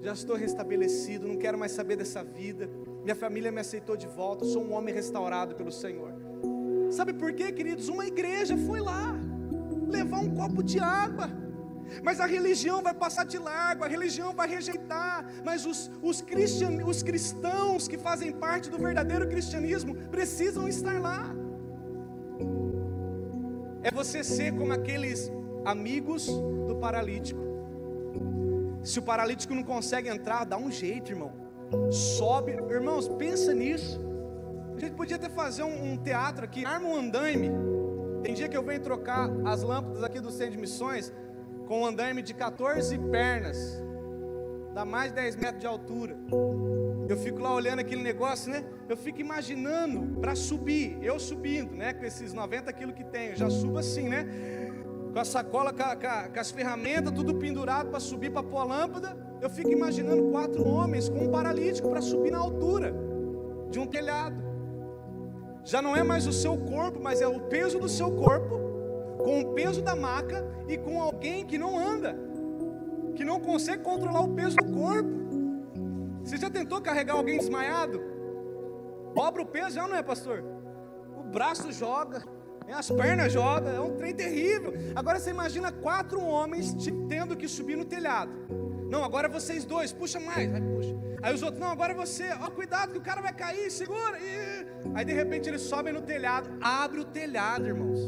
[0.00, 2.66] já estou restabelecido, não quero mais saber dessa vida.
[3.02, 6.14] Minha família me aceitou de volta, sou um homem restaurado pelo Senhor.
[6.90, 7.88] Sabe por quê, queridos?
[7.90, 9.14] Uma igreja foi lá
[9.86, 11.28] levar um copo de água.
[12.02, 15.30] Mas a religião vai passar de largo, a religião vai rejeitar.
[15.44, 21.34] Mas os, os, cristian, os cristãos que fazem parte do verdadeiro cristianismo precisam estar lá.
[23.82, 25.30] É você ser como aqueles
[25.64, 27.40] amigos do paralítico.
[28.82, 31.32] Se o paralítico não consegue entrar, dá um jeito, irmão.
[31.90, 34.00] Sobe, irmãos, pensa nisso.
[34.76, 37.50] A gente podia até fazer um, um teatro aqui, arma um andaime.
[38.22, 41.12] Tem dia que eu venho trocar as lâmpadas aqui do centro de missões
[41.66, 43.80] com um andaime de 14 pernas,
[44.74, 46.16] dá mais de 10 metros de altura.
[47.08, 48.64] Eu fico lá olhando aquele negócio, né?
[48.88, 51.92] Eu fico imaginando para subir, eu subindo, né?
[51.92, 54.26] Com esses 90 quilos que tenho, já subo assim, né?
[55.12, 58.64] Com a sacola, com, com, com as ferramentas, tudo pendurado para subir para pôr a
[58.64, 59.16] lâmpada.
[59.40, 62.94] Eu fico imaginando quatro homens com um paralítico para subir na altura
[63.70, 64.36] de um telhado.
[65.64, 68.58] Já não é mais o seu corpo, mas é o peso do seu corpo,
[69.18, 72.16] com o peso da maca e com alguém que não anda,
[73.14, 75.10] que não consegue controlar o peso do corpo.
[76.24, 78.00] Você já tentou carregar alguém desmaiado?
[79.14, 80.44] Dobra o peso, já não é, pastor?
[81.18, 82.22] O braço joga,
[82.72, 84.72] as pernas jogam, é um trem terrível.
[84.94, 86.74] Agora você imagina quatro homens
[87.08, 88.32] tendo que subir no telhado.
[88.90, 90.96] Não, agora vocês dois, puxa mais, aí puxa.
[91.22, 94.18] Aí os outros, não, agora você, ó, cuidado que o cara vai cair, segura.
[94.94, 98.00] Aí de repente eles sobem no telhado, abre o telhado, irmãos.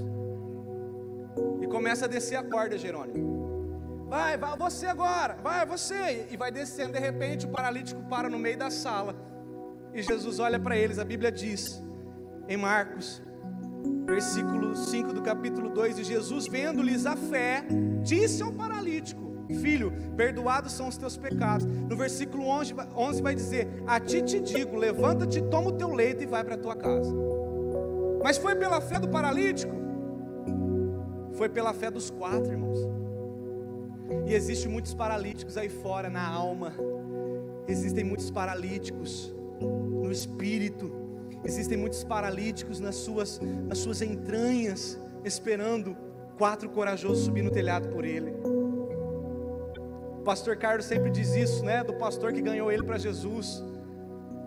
[1.61, 4.07] E começa a descer a corda, Jerônimo.
[4.09, 6.27] Vai, vai, você agora, vai, você.
[6.31, 9.15] E vai descendo, de repente o paralítico para no meio da sala.
[9.95, 11.83] E Jesus olha para eles, a Bíblia diz,
[12.49, 13.23] em Marcos,
[14.07, 17.65] versículo 5 do capítulo 2: E Jesus, vendo-lhes a fé,
[18.03, 19.23] disse ao paralítico:
[19.61, 21.67] Filho, perdoados são os teus pecados.
[21.67, 26.23] No versículo 11, 11 vai dizer: A ti te digo, levanta-te, toma o teu leito
[26.23, 27.13] e vai para a tua casa.
[28.23, 29.75] Mas foi pela fé do paralítico?
[31.35, 32.79] Foi pela fé dos quatro, irmãos.
[34.27, 36.73] E existem muitos paralíticos aí fora na alma.
[37.67, 41.02] Existem muitos paralíticos no espírito.
[41.45, 45.97] Existem muitos paralíticos nas suas, nas suas entranhas, esperando
[46.39, 48.33] quatro corajosos subir no telhado por ele.
[50.19, 51.83] O pastor Carlos sempre diz isso, né?
[51.83, 53.63] Do pastor que ganhou ele para Jesus.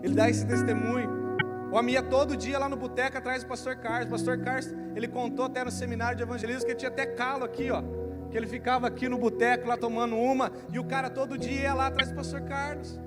[0.02, 1.36] Ele dá esse testemunho.
[1.70, 4.06] O homem ia todo dia lá no boteco atrás do pastor Carlos.
[4.06, 7.44] O pastor Carlos, ele contou até no seminário de evangelismo que ele tinha até calo
[7.44, 7.82] aqui, ó.
[8.30, 10.50] Que ele ficava aqui no boteco lá tomando uma.
[10.72, 12.98] E o cara todo dia ia lá atrás do pastor Carlos.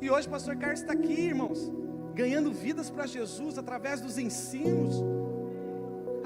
[0.00, 1.72] E hoje o pastor Carlos está aqui, irmãos.
[2.14, 5.02] Ganhando vidas para Jesus através dos ensinos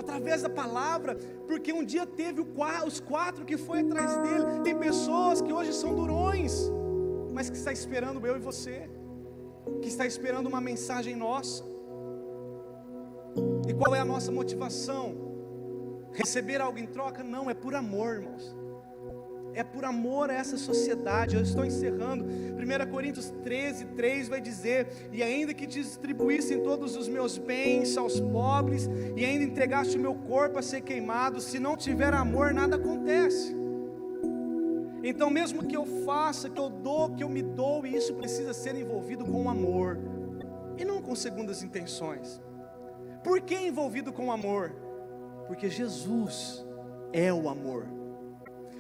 [0.09, 1.17] através da palavra,
[1.47, 2.41] porque um dia teve
[2.87, 4.61] os quatro que foi atrás dele.
[4.65, 6.71] Tem pessoas que hoje são durões,
[7.33, 8.89] mas que está esperando eu e você,
[9.83, 11.63] que está esperando uma mensagem nossa.
[13.69, 15.15] E qual é a nossa motivação?
[16.13, 17.23] Receber algo em troca?
[17.23, 18.57] Não, é por amor, irmãos
[19.55, 21.37] é por amor a essa sociedade.
[21.37, 22.25] Eu estou encerrando.
[22.25, 28.21] 1 Coríntios 13, 3 vai dizer: E ainda que distribuíssem todos os meus bens aos
[28.21, 32.77] pobres, e ainda entregaste o meu corpo a ser queimado, se não tiver amor, nada
[32.77, 33.57] acontece.
[35.03, 38.75] Então, mesmo que eu faça, que eu dou, que eu me dou, isso precisa ser
[38.75, 39.99] envolvido com amor
[40.77, 42.41] e não com segundas intenções.
[43.23, 44.73] Por que envolvido com amor?
[45.47, 46.65] Porque Jesus
[47.13, 47.98] é o amor.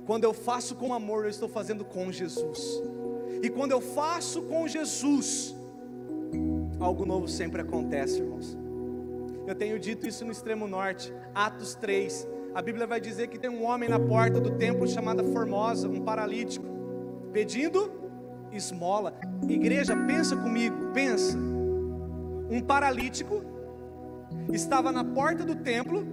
[0.08, 2.82] Quando eu faço com amor, eu estou fazendo com Jesus.
[3.42, 5.54] E quando eu faço com Jesus,
[6.80, 8.56] algo novo sempre acontece, irmãos.
[9.46, 12.26] Eu tenho dito isso no extremo norte, Atos 3.
[12.54, 16.00] A Bíblia vai dizer que tem um homem na porta do templo chamada Formosa, um
[16.00, 16.64] paralítico,
[17.30, 17.92] pedindo
[18.50, 19.12] esmola.
[19.46, 21.36] Igreja, pensa comigo, pensa.
[22.50, 23.42] Um paralítico
[24.54, 26.06] estava na porta do templo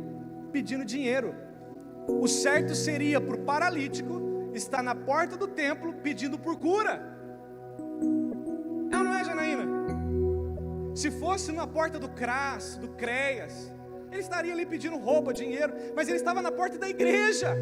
[0.52, 1.45] pedindo dinheiro.
[2.08, 7.16] O certo seria para o paralítico estar na porta do templo pedindo por cura.
[8.92, 9.66] É ou não é, Janaína?
[10.96, 13.72] Se fosse na porta do CRAS, do CREAS,
[14.12, 17.56] ele estaria ali pedindo roupa, dinheiro, mas ele estava na porta da igreja.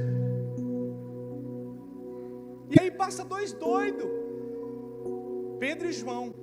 [2.69, 4.05] E aí passa dois doidos,
[5.59, 6.33] Pedro e João,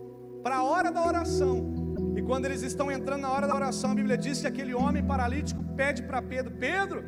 [0.42, 1.72] para a hora da oração.
[2.16, 5.04] E quando eles estão entrando na hora da oração, a Bíblia diz que aquele homem
[5.04, 7.04] paralítico pede para Pedro: Pedro,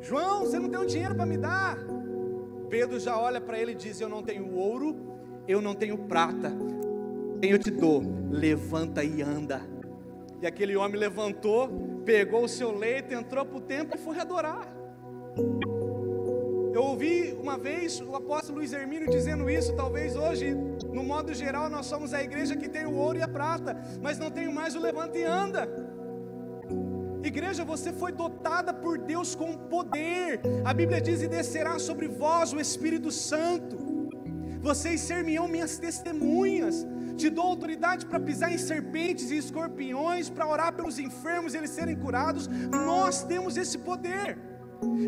[0.00, 1.78] João, você não tem um dinheiro para me dar.
[2.68, 4.96] Pedro já olha para ele e diz: Eu não tenho ouro,
[5.46, 6.52] eu não tenho prata,
[7.42, 9.60] eu te dou, levanta e anda.
[10.40, 11.68] E aquele homem levantou,
[12.04, 14.72] pegou o seu leito, entrou para o templo e foi adorar.
[16.72, 20.54] Eu ouvi uma vez o apóstolo Luiz Hermínio dizendo isso, talvez hoje,
[20.92, 24.18] no modo geral, nós somos a igreja que tem o ouro e a prata, mas
[24.18, 25.68] não tem mais o levanta e anda.
[27.22, 30.40] Igreja, você foi dotada por Deus com poder.
[30.64, 33.76] A Bíblia diz: e descerá sobre vós o Espírito Santo.
[34.60, 36.86] Vocês ser-me-ão minhas testemunhas.
[37.16, 41.70] Te dou autoridade para pisar em serpentes e escorpiões, para orar pelos enfermos e eles
[41.70, 42.48] serem curados.
[42.70, 44.38] Nós temos esse poder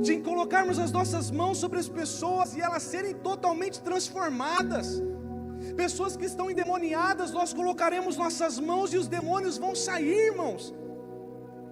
[0.03, 5.03] de colocarmos as nossas mãos sobre as pessoas e elas serem totalmente transformadas.
[5.77, 10.75] Pessoas que estão endemoniadas, nós colocaremos nossas mãos e os demônios vão sair, irmãos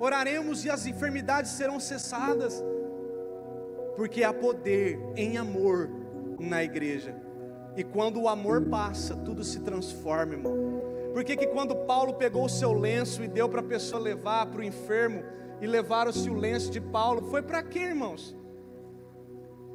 [0.01, 2.61] oraremos e as enfermidades serão cessadas,
[3.95, 5.89] porque há poder em amor
[6.41, 7.15] na igreja.
[7.77, 10.83] E quando o amor passa, tudo se transforma, irmão.
[11.13, 14.47] Por que, que quando Paulo pegou o seu lenço e deu para a pessoa levar
[14.47, 15.23] para o enfermo,
[15.61, 17.29] e levaram-se o lenço de Paulo.
[17.31, 18.37] Foi para quê, irmãos?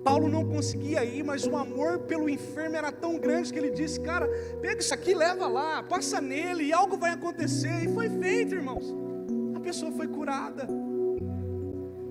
[0.04, 4.00] Paulo não conseguia ir, mas o amor pelo enfermo era tão grande que ele disse:
[4.00, 4.28] Cara,
[4.62, 7.84] pega isso aqui, leva lá, passa nele e algo vai acontecer.
[7.84, 8.94] E foi feito, irmãos.
[9.66, 10.68] Pessoa foi curada.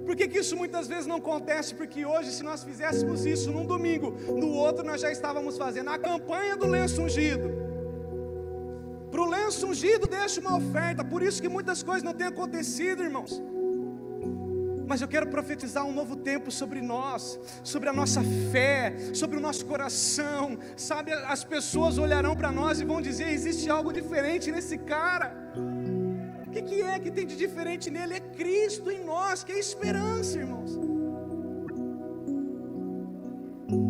[0.05, 1.73] Por que, que isso muitas vezes não acontece?
[1.73, 4.11] Porque hoje, se nós fizéssemos isso num domingo,
[4.43, 7.49] no outro nós já estávamos fazendo a campanha do lenço ungido.
[9.09, 11.05] Para o lenço ungido, deixa uma oferta.
[11.05, 13.41] Por isso que muitas coisas não têm acontecido, irmãos.
[14.89, 19.41] Mas eu quero profetizar um novo tempo sobre nós, sobre a nossa fé, sobre o
[19.41, 20.59] nosso coração.
[20.77, 25.44] Sabe, as pessoas olharão para nós e vão dizer: existe algo diferente nesse cara.
[26.55, 28.15] Que, que é que tem de diferente nele?
[28.15, 30.79] É Cristo em nós, que é esperança, irmãos.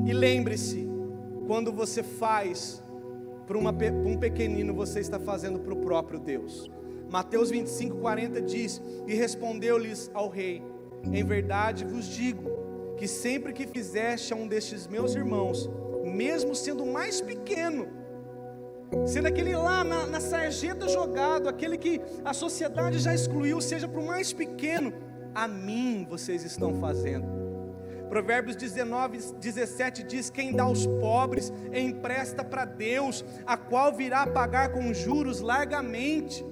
[0.06, 0.88] E lembre-se,
[1.46, 2.82] quando você faz
[3.46, 6.70] para um pequenino, você está fazendo para o próprio Deus.
[7.10, 10.62] Mateus 25, 40 diz: E respondeu-lhes ao rei:
[11.12, 12.50] em verdade vos digo
[12.96, 15.68] que sempre que fizeste a um destes meus irmãos,
[16.02, 17.88] mesmo sendo mais pequeno,
[19.06, 24.00] sendo aquele lá na, na sarjeta jogado, aquele que a sociedade já excluiu, seja para
[24.00, 24.92] o mais pequeno,
[25.34, 27.26] a mim vocês estão fazendo.
[28.08, 34.72] Provérbios 19, 17 diz: Quem dá aos pobres empresta para Deus, a qual virá pagar
[34.72, 36.44] com juros largamente.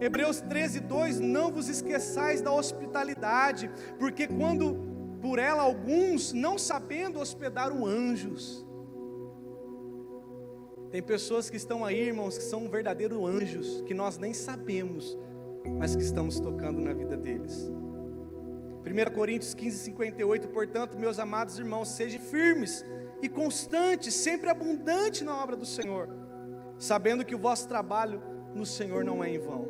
[0.00, 7.20] Hebreus 13, 2: Não vos esqueçais da hospitalidade, porque quando por ela alguns, não sabendo,
[7.20, 8.66] hospedaram anjos.
[10.90, 15.16] Tem pessoas que estão aí, irmãos, que são verdadeiros anjos, que nós nem sabemos,
[15.78, 17.70] mas que estamos tocando na vida deles.
[18.84, 22.84] 1 Coríntios 15, 58, portanto, meus amados irmãos, sejam firmes
[23.22, 26.08] e constantes, sempre abundantes na obra do Senhor,
[26.76, 28.20] sabendo que o vosso trabalho
[28.52, 29.68] no Senhor não é em vão.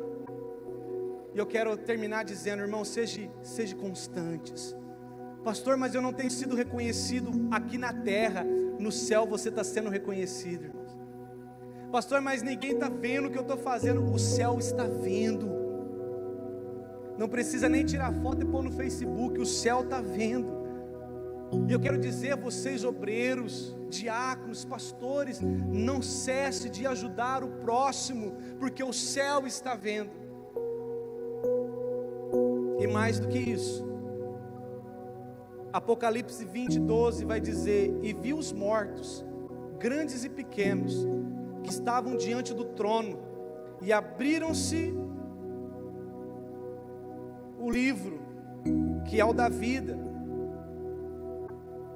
[1.35, 4.75] E eu quero terminar dizendo, irmão, seja, seja constantes.
[5.43, 8.43] Pastor, mas eu não tenho sido reconhecido aqui na terra,
[8.79, 10.80] no céu você está sendo reconhecido.
[11.91, 15.51] Pastor, mas ninguém está vendo o que eu estou fazendo, o céu está vendo.
[17.17, 20.61] Não precisa nem tirar foto e pôr no Facebook, o céu está vendo.
[21.67, 28.37] E eu quero dizer a vocês, obreiros, diáconos, pastores, não cesse de ajudar o próximo,
[28.57, 30.11] porque o céu está vendo.
[32.79, 33.85] E mais do que isso,
[35.73, 39.25] Apocalipse 20, 12 vai dizer: E vi os mortos,
[39.77, 41.05] grandes e pequenos,
[41.63, 43.19] que estavam diante do trono,
[43.81, 44.93] e abriram-se
[47.59, 48.19] o livro,
[49.07, 49.97] que é o da vida.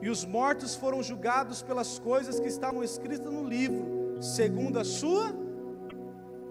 [0.02, 5.34] E os mortos foram julgados pelas coisas que estavam escritas no livro, segundo a sua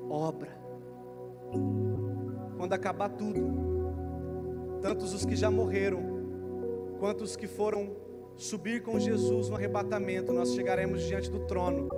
[0.08, 0.50] obra.
[2.56, 3.40] Quando acabar tudo,
[4.80, 6.02] tantos os que já morreram,
[6.98, 7.96] quanto os que foram
[8.36, 11.88] subir com Jesus no arrebatamento, nós chegaremos diante do trono,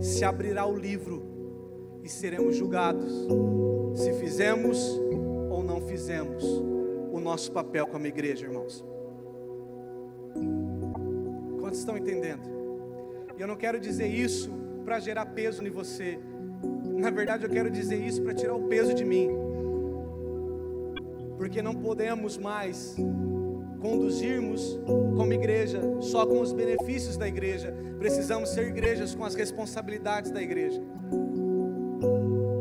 [0.00, 1.22] se abrirá o livro
[2.02, 3.12] e seremos julgados,
[3.94, 4.78] se fizemos
[5.50, 6.44] ou não fizemos
[7.12, 8.84] o nosso papel como igreja, irmãos.
[11.60, 12.48] Quantos estão entendendo?
[13.36, 14.50] E eu não quero dizer isso
[14.84, 16.18] para gerar peso em você,
[16.96, 19.28] na verdade eu quero dizer isso para tirar o peso de mim
[21.38, 22.96] porque não podemos mais
[23.80, 24.78] conduzirmos
[25.16, 30.42] como igreja só com os benefícios da igreja, precisamos ser igrejas com as responsabilidades da
[30.42, 30.80] igreja.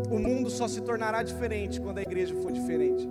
[0.10, 3.08] O mundo só se tornará diferente quando a igreja for diferente.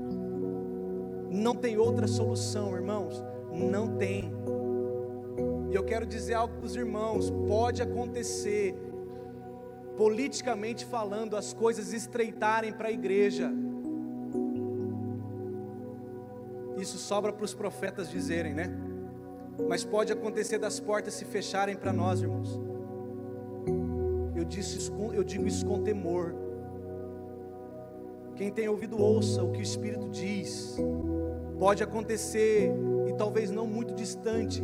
[1.31, 4.33] Não tem outra solução, irmãos, não tem.
[5.71, 8.75] E eu quero dizer algo para os irmãos: pode acontecer,
[9.97, 13.53] politicamente falando, as coisas estreitarem para a igreja
[16.87, 18.71] Isso sobra para os profetas dizerem, né?
[19.69, 22.61] Mas pode acontecer das portas se fecharem para nós, irmãos.
[24.37, 26.33] Eu, disse eu digo isso com temor.
[28.37, 30.77] Quem tem ouvido, ouça o que o Espírito diz.
[31.59, 32.73] Pode acontecer,
[33.09, 34.63] e talvez não muito distante,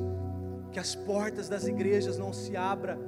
[0.71, 3.01] que as portas das igrejas não se abram.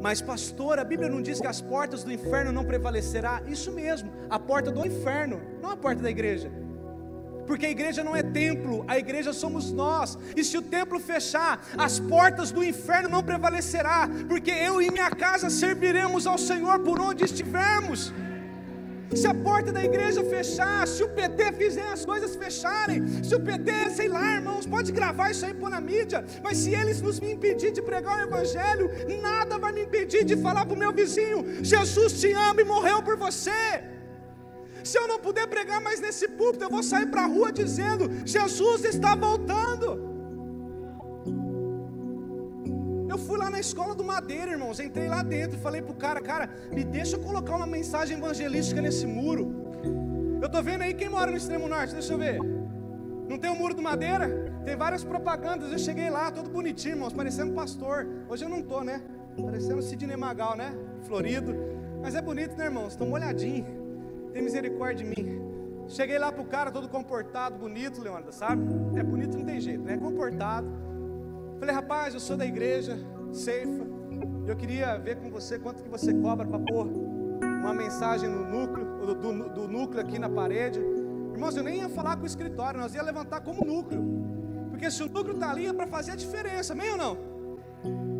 [0.00, 3.42] Mas, pastor, a Bíblia não diz que as portas do inferno não prevalecerá?
[3.48, 6.67] Isso mesmo, a porta do inferno, não a porta da igreja
[7.48, 10.18] porque a igreja não é templo, a igreja somos nós.
[10.36, 15.10] E se o templo fechar, as portas do inferno não prevalecerá, porque eu e minha
[15.10, 18.12] casa serviremos ao Senhor por onde estivermos.
[19.14, 23.40] Se a porta da igreja fechar, se o PT fizer as coisas fecharem, se o
[23.40, 27.18] PT, sei lá, irmãos, pode gravar isso aí pôr na mídia, mas se eles nos
[27.18, 28.90] me impedir de pregar o evangelho,
[29.22, 33.02] nada vai me impedir de falar para o meu vizinho: Jesus te ama e morreu
[33.02, 33.97] por você.
[34.88, 38.04] Se eu não puder pregar mais nesse púlpito, eu vou sair para a rua dizendo:
[38.24, 39.86] Jesus está voltando.
[43.06, 44.80] Eu fui lá na escola do Madeira, irmãos.
[44.80, 48.80] Entrei lá dentro e falei pro cara, cara, me deixa eu colocar uma mensagem evangelística
[48.80, 49.44] nesse muro.
[50.40, 52.38] Eu tô vendo aí quem mora no extremo norte, deixa eu ver.
[53.28, 54.26] Não tem o muro do Madeira?
[54.64, 55.70] Tem várias propagandas.
[55.70, 58.08] Eu cheguei lá, todo bonitinho, irmãos, parecendo pastor.
[58.26, 59.02] Hoje eu não tô, né?
[59.36, 60.74] Parecendo Sidney Magal, né?
[61.02, 61.54] Florido.
[62.00, 62.92] Mas é bonito, né, irmãos?
[62.92, 63.77] Estou molhadinho.
[64.38, 65.40] Tem misericórdia de mim.
[65.88, 68.62] Cheguei lá pro cara todo comportado, bonito, Leandro, sabe?
[68.94, 69.96] É bonito, não tem jeito, né?
[69.96, 70.68] Comportado.
[71.58, 72.96] Falei, rapaz, eu sou da igreja,
[73.32, 73.84] ceifa.
[74.46, 78.84] Eu queria ver com você quanto que você cobra para pôr uma mensagem no núcleo,
[79.06, 80.78] do, do, do, núcleo aqui na parede.
[81.32, 84.04] Irmãos, eu nem ia falar com o escritório, nós ia levantar como núcleo.
[84.70, 87.18] Porque se o núcleo está ali é para fazer a diferença, meio ou não?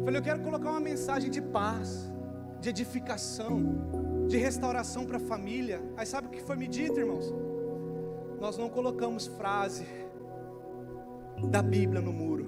[0.04, 2.12] Falei, eu quero colocar uma mensagem de paz,
[2.60, 5.80] de edificação, de restauração para a família.
[5.96, 7.32] Aí sabe o que foi me dito, irmãos?
[8.38, 9.86] Nós não colocamos frase
[11.50, 12.46] da Bíblia no muro.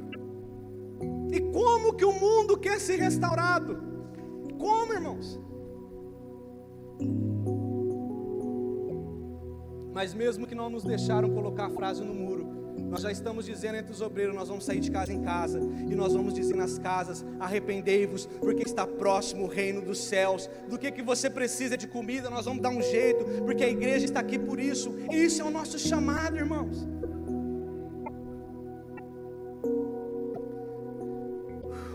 [1.33, 3.83] E como que o mundo quer ser restaurado?
[4.59, 5.41] Como, irmãos?
[9.93, 12.47] Mas mesmo que não nos deixaram colocar a frase no muro,
[12.91, 15.95] nós já estamos dizendo entre os obreiros, nós vamos sair de casa em casa e
[15.95, 20.51] nós vamos dizer nas casas: arrependei-vos, porque está próximo o reino dos céus.
[20.69, 24.05] Do que que você precisa de comida, nós vamos dar um jeito, porque a igreja
[24.05, 24.93] está aqui por isso.
[25.09, 26.85] E isso é o nosso chamado, irmãos.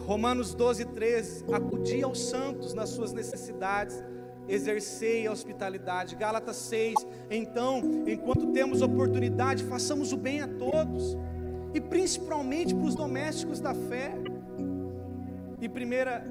[0.06, 1.46] Romanos 12, 13.
[1.52, 4.02] Acudi aos santos nas suas necessidades,
[4.48, 6.16] exercei a hospitalidade.
[6.16, 6.96] Gálatas 6.
[7.30, 11.18] Então, enquanto temos oportunidade, façamos o bem a todos,
[11.74, 14.14] e principalmente para os domésticos da fé.
[15.60, 16.26] E primeira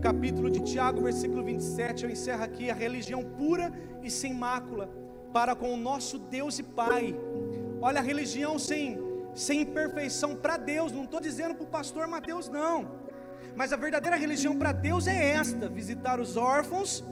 [0.00, 3.72] capítulo de Tiago, versículo 27, eu encerro aqui: a religião pura
[4.02, 4.88] e sem mácula,
[5.32, 7.14] para com o nosso Deus e Pai.
[7.80, 12.48] Olha, a religião sem sem imperfeição para Deus, não estou dizendo para o pastor Mateus,
[12.48, 12.90] não,
[13.54, 17.04] mas a verdadeira religião para Deus é esta: visitar os órfãos,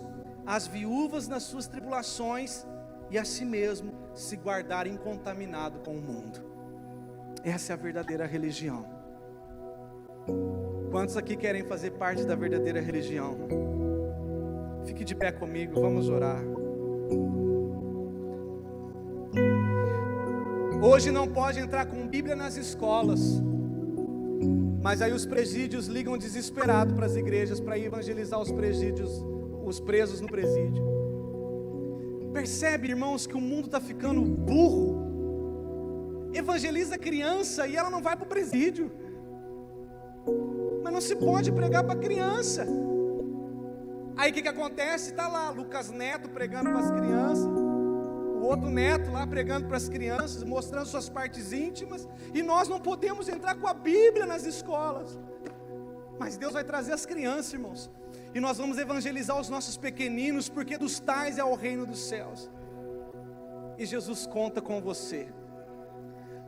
[0.46, 2.64] as viúvas nas suas tribulações
[3.10, 6.40] e a si mesmo se guardar incontaminado com o mundo.
[7.44, 8.86] Essa é a verdadeira religião.
[10.90, 13.36] Quantos aqui querem fazer parte da verdadeira religião?
[14.86, 16.40] Fique de pé comigo, vamos orar.
[20.82, 23.42] Hoje não pode entrar com Bíblia nas escolas.
[24.82, 29.10] Mas aí os presídios ligam desesperado para as igrejas para evangelizar os presídios,
[29.68, 30.84] os presos no presídio.
[32.32, 35.04] Percebe, irmãos, que o mundo está ficando burro.
[36.32, 38.90] Evangeliza a criança e ela não vai para o presídio.
[40.82, 42.66] Mas não se pode pregar para criança.
[44.16, 45.10] Aí o que, que acontece?
[45.10, 47.66] Está lá Lucas Neto pregando para as crianças
[48.46, 53.28] outro neto lá pregando para as crianças, mostrando suas partes íntimas, e nós não podemos
[53.28, 55.18] entrar com a Bíblia nas escolas.
[56.18, 57.90] Mas Deus vai trazer as crianças, irmãos,
[58.36, 62.50] e nós vamos evangelizar os nossos pequeninos, porque dos tais é o reino dos céus.
[63.78, 65.28] E Jesus conta com você.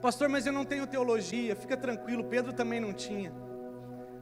[0.03, 3.32] Pastor, mas eu não tenho teologia, fica tranquilo, Pedro também não tinha.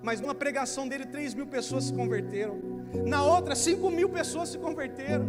[0.01, 2.57] Mas numa pregação dele, 3 mil pessoas se converteram.
[3.05, 5.27] Na outra, 5 mil pessoas se converteram.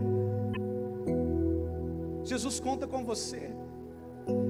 [2.23, 3.49] Jesus conta com você.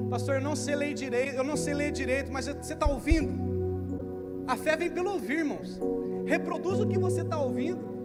[0.10, 3.57] Pastor, eu não sei ler direito, eu não sei ler direito, mas você está ouvindo?
[4.48, 5.80] A fé vem pelo ouvir, irmãos.
[6.26, 7.98] Reproduz o que você está ouvindo.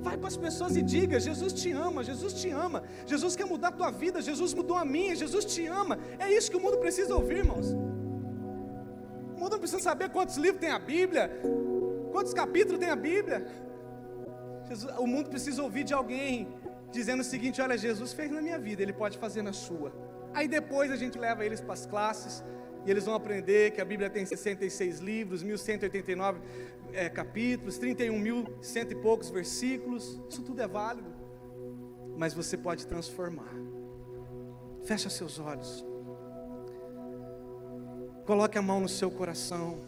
[0.00, 3.68] Vai para as pessoas e diga: Jesus te ama, Jesus te ama, Jesus quer mudar
[3.68, 5.98] a tua vida, Jesus mudou a minha, Jesus te ama.
[6.18, 7.72] É isso que o mundo precisa ouvir, irmãos.
[9.34, 11.24] O mundo não precisa saber quantos livros tem a Bíblia,
[12.12, 13.46] quantos capítulos tem a Bíblia.
[14.68, 16.48] Jesus, o mundo precisa ouvir de alguém
[16.92, 19.92] dizendo o seguinte: olha, Jesus fez na minha vida, Ele pode fazer na sua.
[20.34, 22.44] Aí depois a gente leva eles para as classes
[22.88, 26.40] e eles vão aprender que a Bíblia tem 66 livros, 1189
[26.94, 30.18] é, capítulos, 31 mil cento e poucos versículos.
[30.30, 31.12] Isso tudo é válido,
[32.16, 33.54] mas você pode transformar.
[34.84, 35.84] Fecha seus olhos.
[38.24, 39.78] Coloque a mão no seu coração.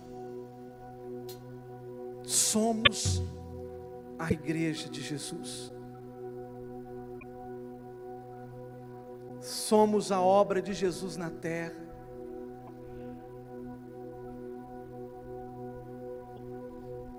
[2.23, 3.23] Somos
[4.19, 5.73] a igreja de Jesus.
[9.41, 11.90] somos a obra de Jesus na terra.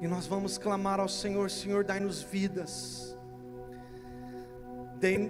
[0.01, 3.15] E nós vamos clamar ao Senhor: Senhor, dai-nos vidas,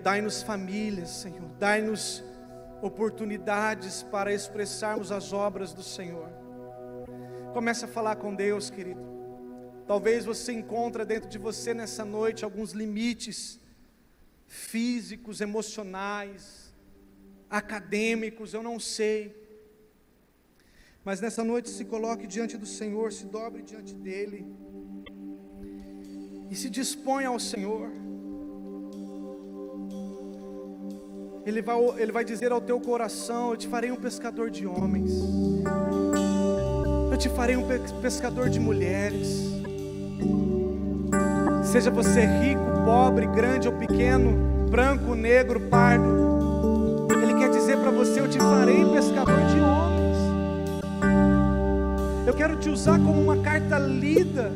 [0.02, 2.24] dai-nos famílias, Senhor, dai-nos
[2.82, 6.30] oportunidades para expressarmos as obras do Senhor.
[7.54, 9.12] Comece a falar com Deus, querido.
[9.86, 13.60] Talvez você encontre dentro de você nessa noite alguns limites
[14.48, 16.74] físicos, emocionais,
[17.50, 19.41] acadêmicos, eu não sei.
[21.04, 24.46] Mas nessa noite se coloque diante do Senhor, se dobre diante dEle
[26.50, 27.90] e se dispõe ao Senhor.
[31.44, 35.12] Ele vai, ele vai dizer ao teu coração: Eu te farei um pescador de homens,
[37.12, 37.66] eu te farei um
[38.00, 39.50] pescador de mulheres.
[41.64, 48.20] Seja você rico, pobre, grande ou pequeno, branco, negro, pardo, Ele quer dizer para você:
[48.20, 49.81] Eu te farei pescador de homens.
[52.42, 54.52] Quero te usar como uma carta lida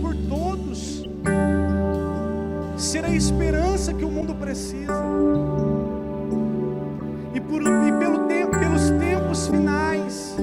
[0.00, 1.04] por todos,
[2.76, 5.00] ser a esperança que o mundo precisa
[7.48, 10.34] por, e pelo tempo, pelos tempos finais.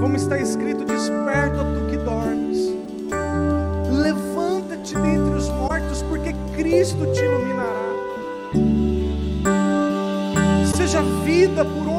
[0.00, 2.74] Como está escrito: Desperta tu que dormes,
[3.92, 7.88] levanta-te dentre os mortos, porque Cristo te iluminará.
[10.76, 11.97] Seja vida por onde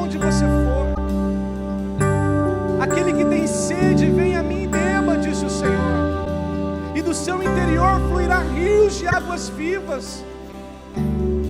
[8.90, 10.24] rios de águas vivas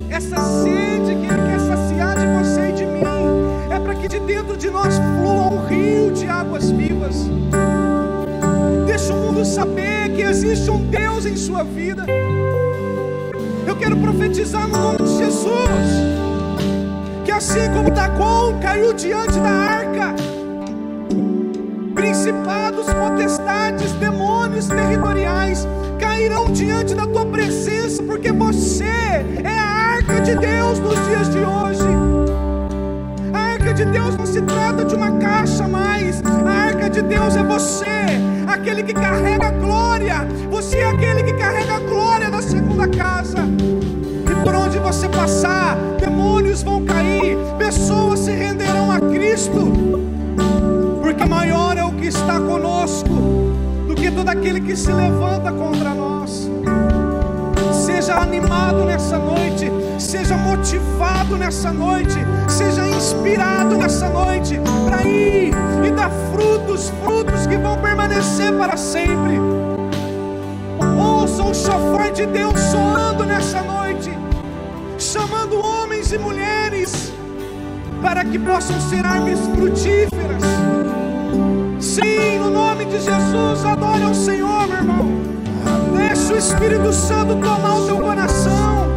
[0.09, 3.01] essa sede que Ele quer saciar de você e de mim,
[3.71, 7.29] é para que de dentro de nós flua um rio de águas vivas.
[8.85, 12.05] Deixa o mundo saber que existe um Deus em sua vida.
[13.65, 15.47] Eu quero profetizar no nome de Jesus,
[17.23, 20.13] que assim como Dagon caiu diante da arca,
[21.95, 25.65] principados, potestades, demônios territoriais
[26.21, 28.83] cairão diante da tua presença, porque você
[29.43, 31.89] é a arca de Deus nos dias de hoje.
[33.33, 36.21] A arca de Deus não se trata de uma caixa mais.
[36.23, 37.85] A arca de Deus é você,
[38.47, 40.27] aquele que carrega a glória.
[40.51, 43.39] Você é aquele que carrega a glória da segunda casa.
[44.29, 49.71] E por onde você passar, demônios vão cair, pessoas se renderão a Cristo.
[51.01, 53.40] Porque maior é o que está conosco
[53.91, 56.49] do que todo aquele que se levanta contra nós.
[57.73, 59.69] Seja animado nessa noite,
[59.99, 62.15] seja motivado nessa noite,
[62.47, 65.53] seja inspirado nessa noite para ir
[65.85, 69.39] e dar frutos, frutos que vão permanecer para sempre.
[70.97, 74.11] Ouça o chofar de Deus soando nessa noite,
[74.97, 77.11] chamando homens e mulheres
[78.01, 80.60] para que possam ser árvores frutíferas.
[81.91, 85.11] Sim, no nome de Jesus, adore ao Senhor, meu irmão.
[85.93, 88.87] Deixa o Espírito Santo tomar o teu coração.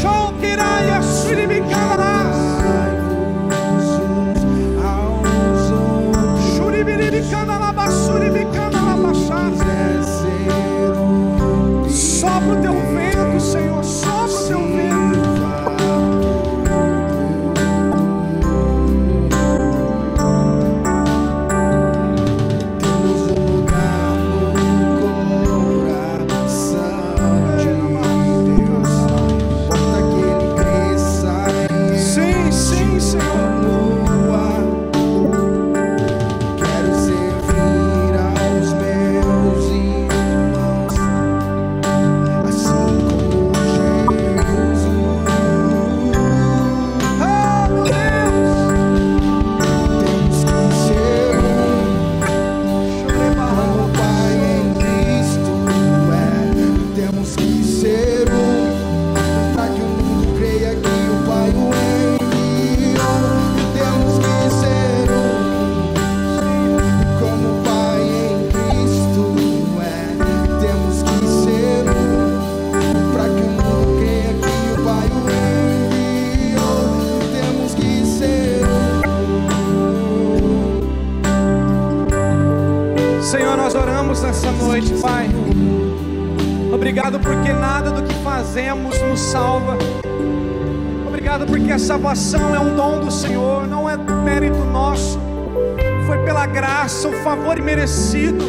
[0.00, 1.49] Shokiraya Suribikana.
[87.22, 89.76] Porque nada do que fazemos nos salva.
[91.06, 95.18] Obrigado porque a salvação é um dom do Senhor, não é mérito nosso.
[96.06, 98.44] Foi pela graça, o favor imerecido.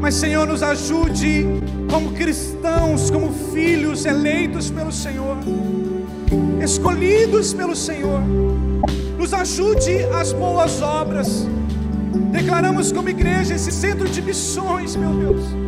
[0.00, 1.46] Mas, Senhor, nos ajude
[1.90, 5.38] como cristãos, como filhos eleitos pelo Senhor,
[6.62, 8.20] escolhidos pelo Senhor.
[9.18, 11.48] Nos ajude as boas obras.
[12.30, 15.63] Declaramos como igreja esse centro de missões, meu Deus.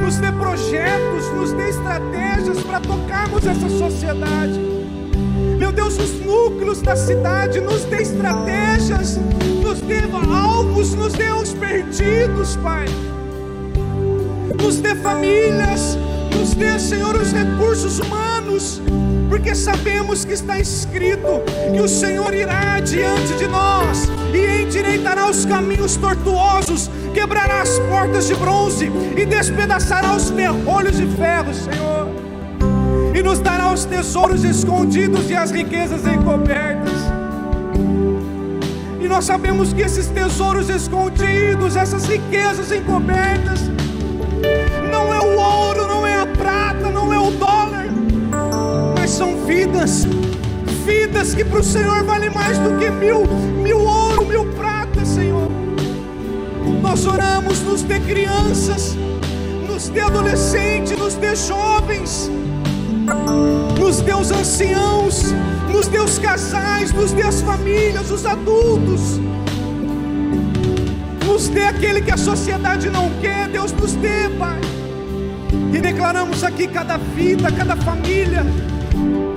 [0.00, 4.58] Nos dê projetos, nos dê estratégias para tocarmos essa sociedade.
[5.58, 9.18] Meu Deus, os núcleos da cidade, nos dê estratégias,
[9.62, 10.00] nos dê
[10.32, 12.86] alvos, nos dê os perdidos, Pai.
[14.62, 15.96] nos dê famílias,
[16.36, 18.80] nos dê, Senhor, os recursos humanos,
[19.28, 25.44] porque sabemos que está escrito que o Senhor irá diante de nós e endireitará os
[25.44, 32.08] caminhos tortuosos, quebrará as portas de bronze e despedaçará os ferrolhos de ferro, Senhor,
[33.14, 36.94] e nos dará os tesouros escondidos e as riquezas encobertas.
[39.00, 43.70] E nós sabemos que esses tesouros escondidos, essas riquezas encobertas,
[49.48, 50.06] vidas,
[50.84, 53.24] vidas que para o Senhor vale mais do que mil,
[53.62, 55.48] mil ouro, mil prata, Senhor.
[56.82, 58.94] Nós oramos, nos dê crianças,
[59.66, 62.30] nos dê adolescentes, nos dê jovens,
[63.80, 65.32] nos dê os anciãos,
[65.72, 69.18] nos dê os casais, nos dê as famílias, os adultos,
[71.24, 74.60] nos dê aquele que a sociedade não quer, Deus nos dê, Pai.
[75.72, 78.44] E declaramos aqui cada vida, cada família,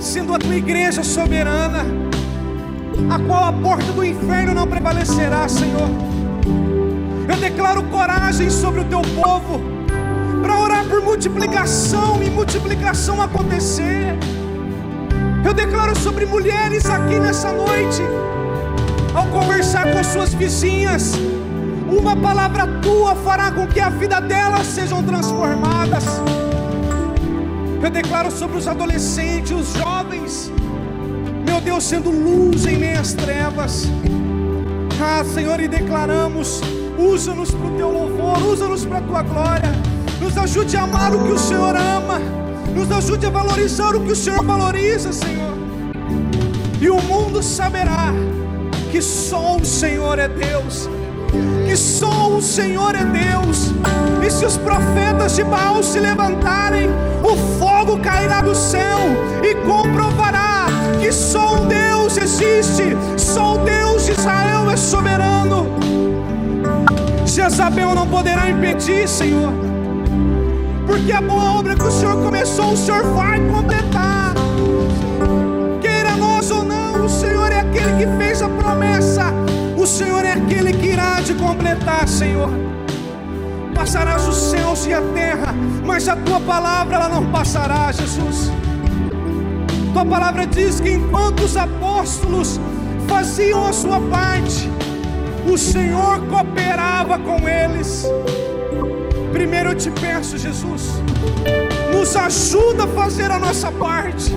[0.01, 1.85] sendo a tua igreja soberana,
[3.09, 5.89] a qual a porta do inferno não prevalecerá, Senhor.
[7.29, 9.61] Eu declaro coragem sobre o teu povo,
[10.41, 14.17] para orar por multiplicação e multiplicação acontecer.
[15.45, 18.01] Eu declaro sobre mulheres aqui nessa noite,
[19.13, 21.13] ao conversar com suas vizinhas,
[21.87, 26.00] uma palavra tua fará com que a vida delas sejam transformadas.
[28.21, 30.51] Declaro sobre os adolescentes, os jovens,
[31.43, 33.87] meu Deus, sendo luz em meias trevas.
[35.01, 36.61] Ah, Senhor, e declaramos:
[36.99, 39.71] usa-nos para o teu louvor, usa-nos para a tua glória,
[40.19, 42.19] nos ajude a amar o que o Senhor ama,
[42.75, 45.55] nos ajude a valorizar o que o Senhor valoriza, Senhor.
[46.79, 48.13] E o mundo saberá
[48.91, 50.87] que só o Senhor é Deus
[51.65, 53.71] que só o Senhor é Deus.
[54.25, 56.89] E se os profetas de Baal se levantarem,
[57.23, 58.99] o fogo cairá do céu
[59.43, 60.65] e comprovará
[60.99, 65.67] que só um Deus existe, só o Deus de Israel é soberano.
[67.25, 69.53] Jezabel não poderá impedir, Senhor,
[70.85, 74.33] porque a boa obra que o Senhor começou, o Senhor vai completar.
[75.79, 79.33] Queira nós ou não, o Senhor é aquele que fez a promessa
[79.81, 82.49] o Senhor é aquele que irá de completar, Senhor.
[83.73, 88.51] Passarás os céus e a terra, mas a tua palavra ela não passará, Jesus.
[89.91, 92.59] Tua palavra diz que enquanto os apóstolos
[93.07, 94.69] faziam a sua parte,
[95.51, 98.05] o Senhor cooperava com eles.
[99.31, 100.91] Primeiro eu te peço, Jesus,
[101.91, 104.31] nos ajuda a fazer a nossa parte.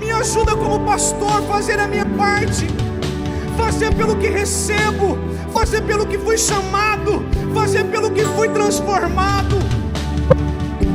[0.00, 2.66] Me ajuda como pastor a fazer a minha parte
[3.56, 5.18] fazer pelo que recebo,
[5.52, 9.56] fazer pelo que fui chamado, fazer pelo que fui transformado.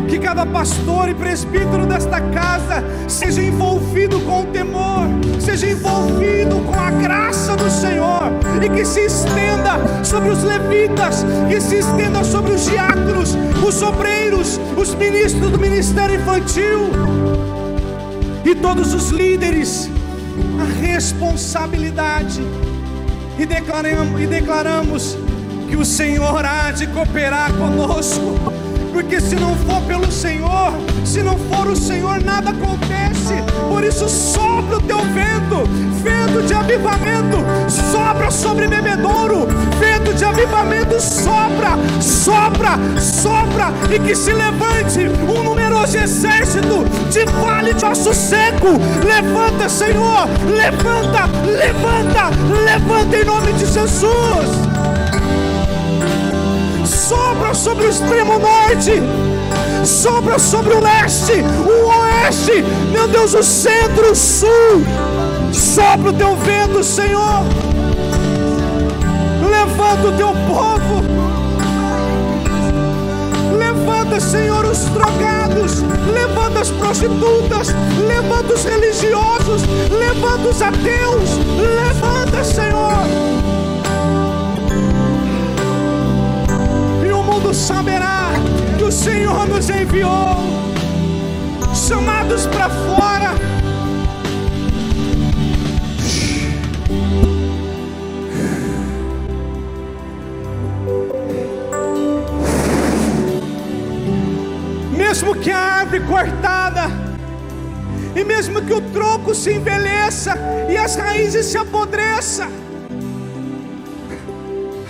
[0.07, 5.07] Que cada pastor e presbítero desta casa seja envolvido com o temor,
[5.39, 8.31] seja envolvido com a graça do Senhor
[8.61, 14.59] e que se estenda sobre os levitas, que se estenda sobre os diáconos, os obreiros,
[14.77, 16.89] os ministros do ministério infantil
[18.43, 19.89] e todos os líderes
[20.59, 22.41] a responsabilidade.
[23.37, 25.17] E declaramos, e declaramos
[25.69, 28.37] que o Senhor há de cooperar conosco,
[28.93, 30.73] porque se não for pelo Senhor,
[31.05, 33.33] se não for o Senhor, nada acontece.
[33.69, 35.65] Por isso, sopra o teu vento,
[36.03, 37.37] vento de avivamento,
[37.69, 39.47] sopra sobre bebedouro,
[39.79, 47.73] vento de avivamento, sopra, sopra, sopra, e que se levante um numeroso exército de vale
[47.73, 48.67] de osso seco.
[49.03, 52.29] Levanta, Senhor, levanta, levanta,
[52.63, 54.71] levanta em nome de Jesus
[56.85, 58.93] sopra sobre o extremo norte,
[59.85, 61.33] sopra sobre o leste,
[61.65, 64.49] o oeste, meu Deus, o centro, o sul.
[65.51, 67.43] Sopra o teu vento, Senhor.
[69.49, 71.20] Levanta o teu povo.
[74.11, 75.81] Levanta, Senhor, os drogados.
[76.13, 77.69] Levanta as prostitutas.
[78.05, 79.61] Levanta os religiosos.
[79.89, 81.29] Levanta os ateus.
[81.57, 82.91] Levanta, Senhor.
[87.07, 88.31] E o mundo saberá
[88.77, 90.35] que o Senhor nos enviou.
[91.73, 93.33] Chamados para fora
[105.21, 106.89] mesmo que a árvore cortada,
[108.15, 110.35] e mesmo que o tronco se envelheça
[110.67, 112.49] e as raízes se apodreçam,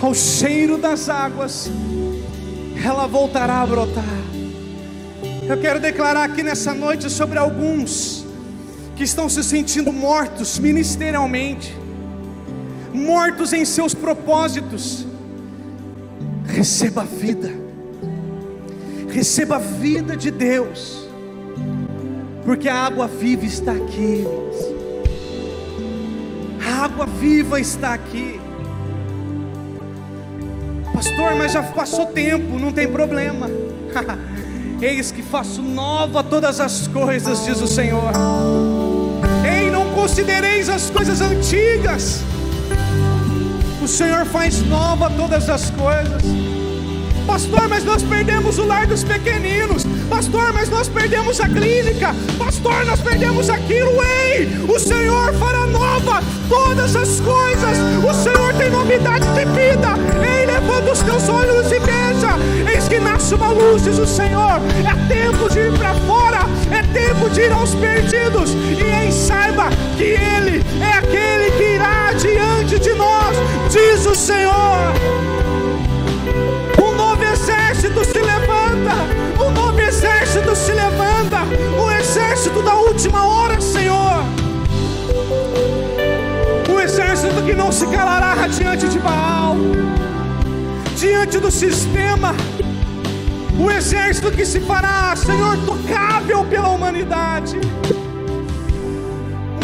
[0.00, 1.70] ao cheiro das águas
[2.82, 4.04] ela voltará a brotar.
[5.46, 8.24] Eu quero declarar aqui nessa noite sobre alguns
[8.96, 11.76] que estão se sentindo mortos ministerialmente,
[12.94, 15.06] mortos em seus propósitos.
[16.46, 17.61] Receba a vida,
[19.12, 21.06] receba a vida de Deus,
[22.44, 24.26] porque a água viva está aqui.
[26.66, 28.40] A água viva está aqui.
[30.92, 33.48] Pastor, mas já passou tempo, não tem problema.
[34.80, 38.12] Eis que faço nova todas as coisas, diz o Senhor.
[39.44, 42.22] Ei, não considereis as coisas antigas.
[43.82, 46.61] O Senhor faz nova todas as coisas.
[47.32, 49.86] Pastor, mas nós perdemos o lar dos pequeninos.
[50.10, 52.14] Pastor, mas nós perdemos a clínica.
[52.36, 53.90] Pastor, nós perdemos aquilo.
[54.02, 57.78] Ei, o Senhor fará nova todas as coisas.
[58.06, 59.94] O Senhor tem novidade de vida.
[60.22, 62.36] Ei, levanta os teus olhos e veja.
[62.70, 64.60] Eis que nasce uma luz, diz o Senhor.
[64.84, 66.40] É tempo de ir para fora.
[66.70, 68.50] É tempo de ir aos perdidos.
[68.52, 73.34] E ei, saiba que Ele é aquele que irá diante de nós,
[73.70, 74.92] diz o Senhor
[77.02, 77.11] exército
[80.02, 81.42] exército se levanta,
[81.80, 84.24] o exército da última hora, Senhor.
[86.68, 89.56] O exército que não se calará diante de Baal,
[90.96, 92.34] diante do sistema.
[93.56, 97.60] O exército que se fará, Senhor, tocável pela humanidade.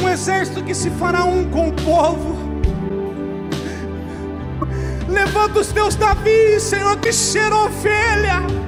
[0.00, 2.48] Um exército que se fará um com o povo
[5.08, 8.67] Levanta os teus Davi, Senhor, que cheira ovelha.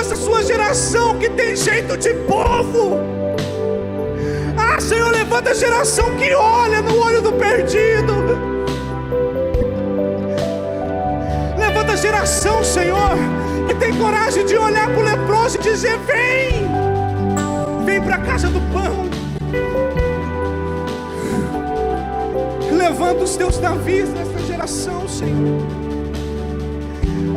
[0.00, 2.96] Levanta a sua geração que tem jeito de povo.
[4.56, 8.14] Ah, Senhor, levanta a geração que olha no olho do perdido.
[11.58, 13.10] Levanta a geração, Senhor,
[13.68, 16.66] que tem coragem de olhar para o leproso e dizer: Vem,
[17.84, 19.10] vem para a casa do pão.
[22.74, 25.79] Levanta os teus Davis nessa geração, Senhor.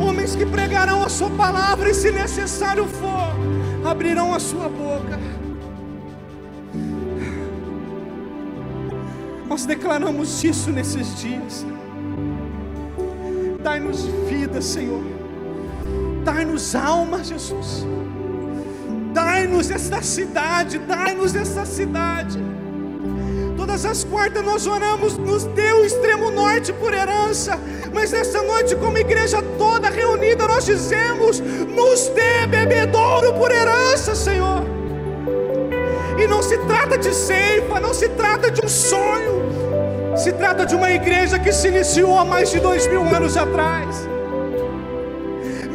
[0.00, 5.18] Homens que pregarão a Sua palavra e, se necessário for, abrirão a Sua boca.
[9.48, 11.64] Nós declaramos isso nesses dias.
[13.62, 15.02] Dai-nos vida, Senhor.
[16.24, 17.86] Dai-nos alma, Jesus.
[19.12, 22.38] Dai-nos esta cidade, dai-nos essa cidade.
[23.64, 27.58] Todas as quartas nós oramos, nos deu o extremo norte por herança.
[27.94, 34.64] Mas nessa noite, como igreja toda reunida, nós dizemos: nos dê bebedouro por herança, Senhor.
[36.18, 39.50] E não se trata de ceifa, não se trata de um sonho,
[40.14, 44.13] se trata de uma igreja que se iniciou há mais de dois mil anos atrás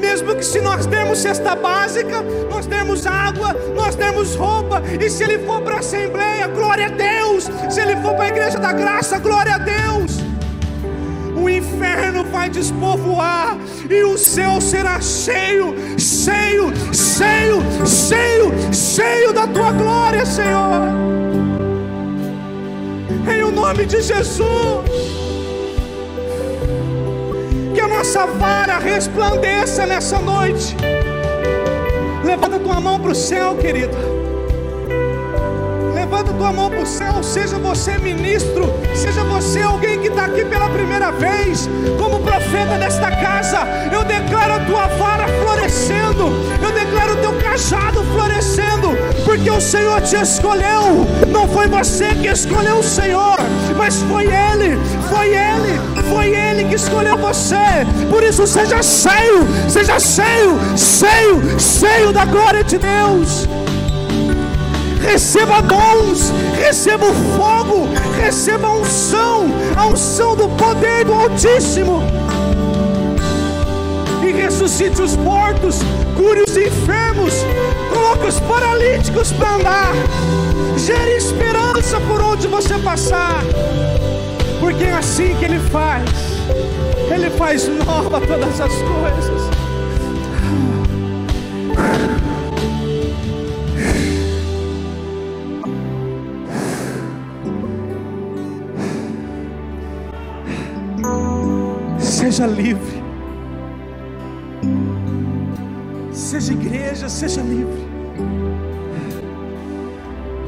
[0.10, 5.24] mesmo que se nós dermos cesta básica, nós dermos água, nós dermos roupa, e se
[5.24, 8.74] ele for para a assembleia, glória a Deus, se ele for para a igreja da
[8.74, 10.18] graça, glória a Deus.
[11.36, 13.56] O inferno vai despovoar
[13.88, 20.90] e o céu será cheio, cheio, cheio, cheio, cheio da tua glória, Senhor.
[23.32, 24.50] Em o nome de Jesus
[27.88, 30.76] nossa vara resplandeça nessa noite.
[32.24, 33.96] Levanta tua mão para o céu, querido.
[35.94, 40.44] Levanta tua mão para o céu, seja você ministro, seja você alguém que está aqui
[40.46, 41.70] pela primeira vez,
[42.00, 43.60] como profeta desta casa.
[43.92, 46.26] Eu declaro a tua vara florescendo,
[46.62, 46.72] eu
[47.60, 51.06] cajado florescendo, porque o Senhor te escolheu.
[51.28, 53.38] Não foi você que escolheu o Senhor,
[53.78, 54.80] mas foi Ele,
[55.10, 55.80] foi Ele,
[56.10, 57.56] foi Ele que escolheu você.
[58.10, 63.48] Por isso, seja cheio, seja cheio, cheio, cheio da glória de Deus.
[65.02, 67.90] Receba dons, receba o fogo,
[68.22, 72.02] receba a unção, a unção do poder do Altíssimo.
[74.24, 75.80] E ressuscite os mortos,
[76.16, 76.58] cure os
[76.90, 77.34] enfermos,
[77.94, 79.94] coloque os paralíticos para andar,
[80.78, 83.44] gere esperança por onde você passar
[84.60, 86.10] porque é assim que Ele faz.
[87.12, 89.50] Ele faz nova todas as coisas.
[102.00, 102.89] Seja livre.
[106.52, 107.88] Igreja, seja livre.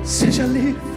[0.03, 0.91] Seja livre.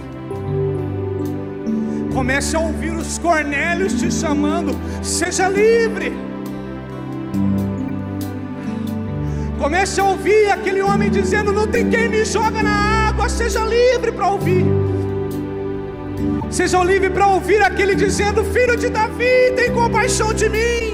[2.12, 4.76] Comece a ouvir os Cornélios te chamando.
[5.02, 6.12] Seja livre.
[9.58, 13.28] Comece a ouvir aquele homem dizendo: Não tem quem me joga na água.
[13.28, 14.64] Seja livre para ouvir.
[16.50, 20.93] Seja livre para ouvir aquele dizendo: Filho de Davi, tem compaixão de mim.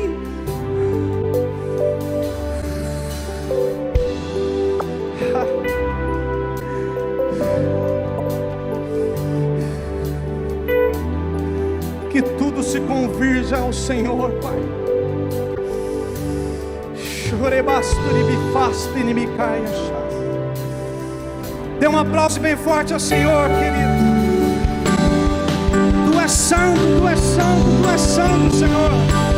[13.70, 14.58] Ao Senhor, Pai.
[21.78, 24.10] Dê um aplauso bem forte ao Senhor, querido.
[26.12, 29.29] Tu és santo, tu és santo, tu és santo, Senhor.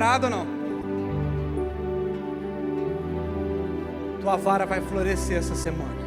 [0.00, 0.46] Preparado ou não?
[4.22, 6.00] Tua vara vai florescer essa semana.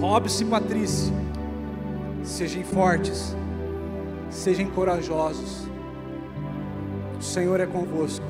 [0.00, 1.14] Robson e Patrícia,
[2.24, 3.36] sejam fortes,
[4.28, 5.68] sejam corajosos.
[7.16, 8.26] O Senhor é convosco.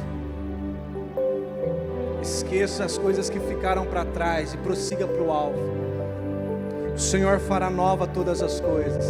[2.20, 5.58] Esqueça as coisas que ficaram para trás e prossiga para o alvo.
[6.94, 9.06] O Senhor fará nova todas as coisas.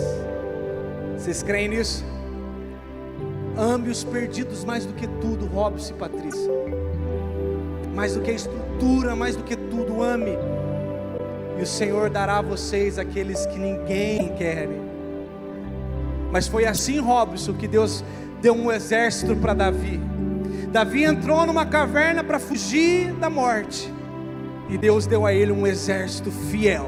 [1.17, 2.05] Vocês creem nisso?
[3.59, 6.53] Ame os perdidos mais do que tudo, Robson e Patrícia.
[7.93, 10.39] Mais do que a estrutura, mais do que tudo, ame.
[11.59, 14.69] E o Senhor dará a vocês aqueles que ninguém quer.
[16.31, 18.05] Mas foi assim, Robson, que Deus
[18.41, 20.01] deu um exército para Davi.
[20.71, 23.93] Davi entrou numa caverna para fugir da morte.
[24.69, 26.87] E Deus deu a ele um exército fiel.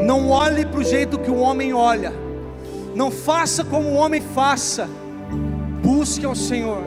[0.00, 2.12] Não olhe para o jeito que o homem olha.
[2.94, 4.88] Não faça como o homem faça
[5.94, 6.82] busque ao Senhor,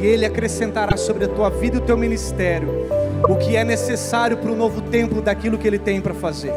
[0.00, 2.88] e Ele acrescentará sobre a tua vida e o teu ministério
[3.26, 6.52] o que é necessário para o novo tempo daquilo que Ele tem para fazer.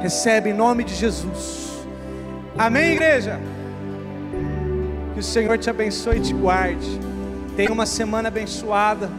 [0.00, 1.86] Recebe em nome de Jesus.
[2.56, 3.40] Amém, igreja?
[5.14, 7.00] Que o Senhor te abençoe e te guarde.
[7.56, 9.10] Tenha uma semana abençoada.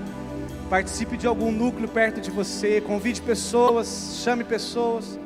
[0.70, 2.80] Participe de algum núcleo perto de você.
[2.82, 5.20] Convide pessoas, chame pessoas.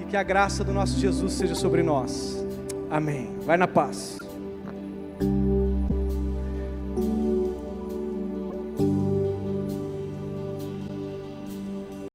[0.00, 2.44] E que a graça do nosso Jesus seja sobre nós.
[2.90, 3.36] Amém.
[3.44, 4.18] Vai na paz.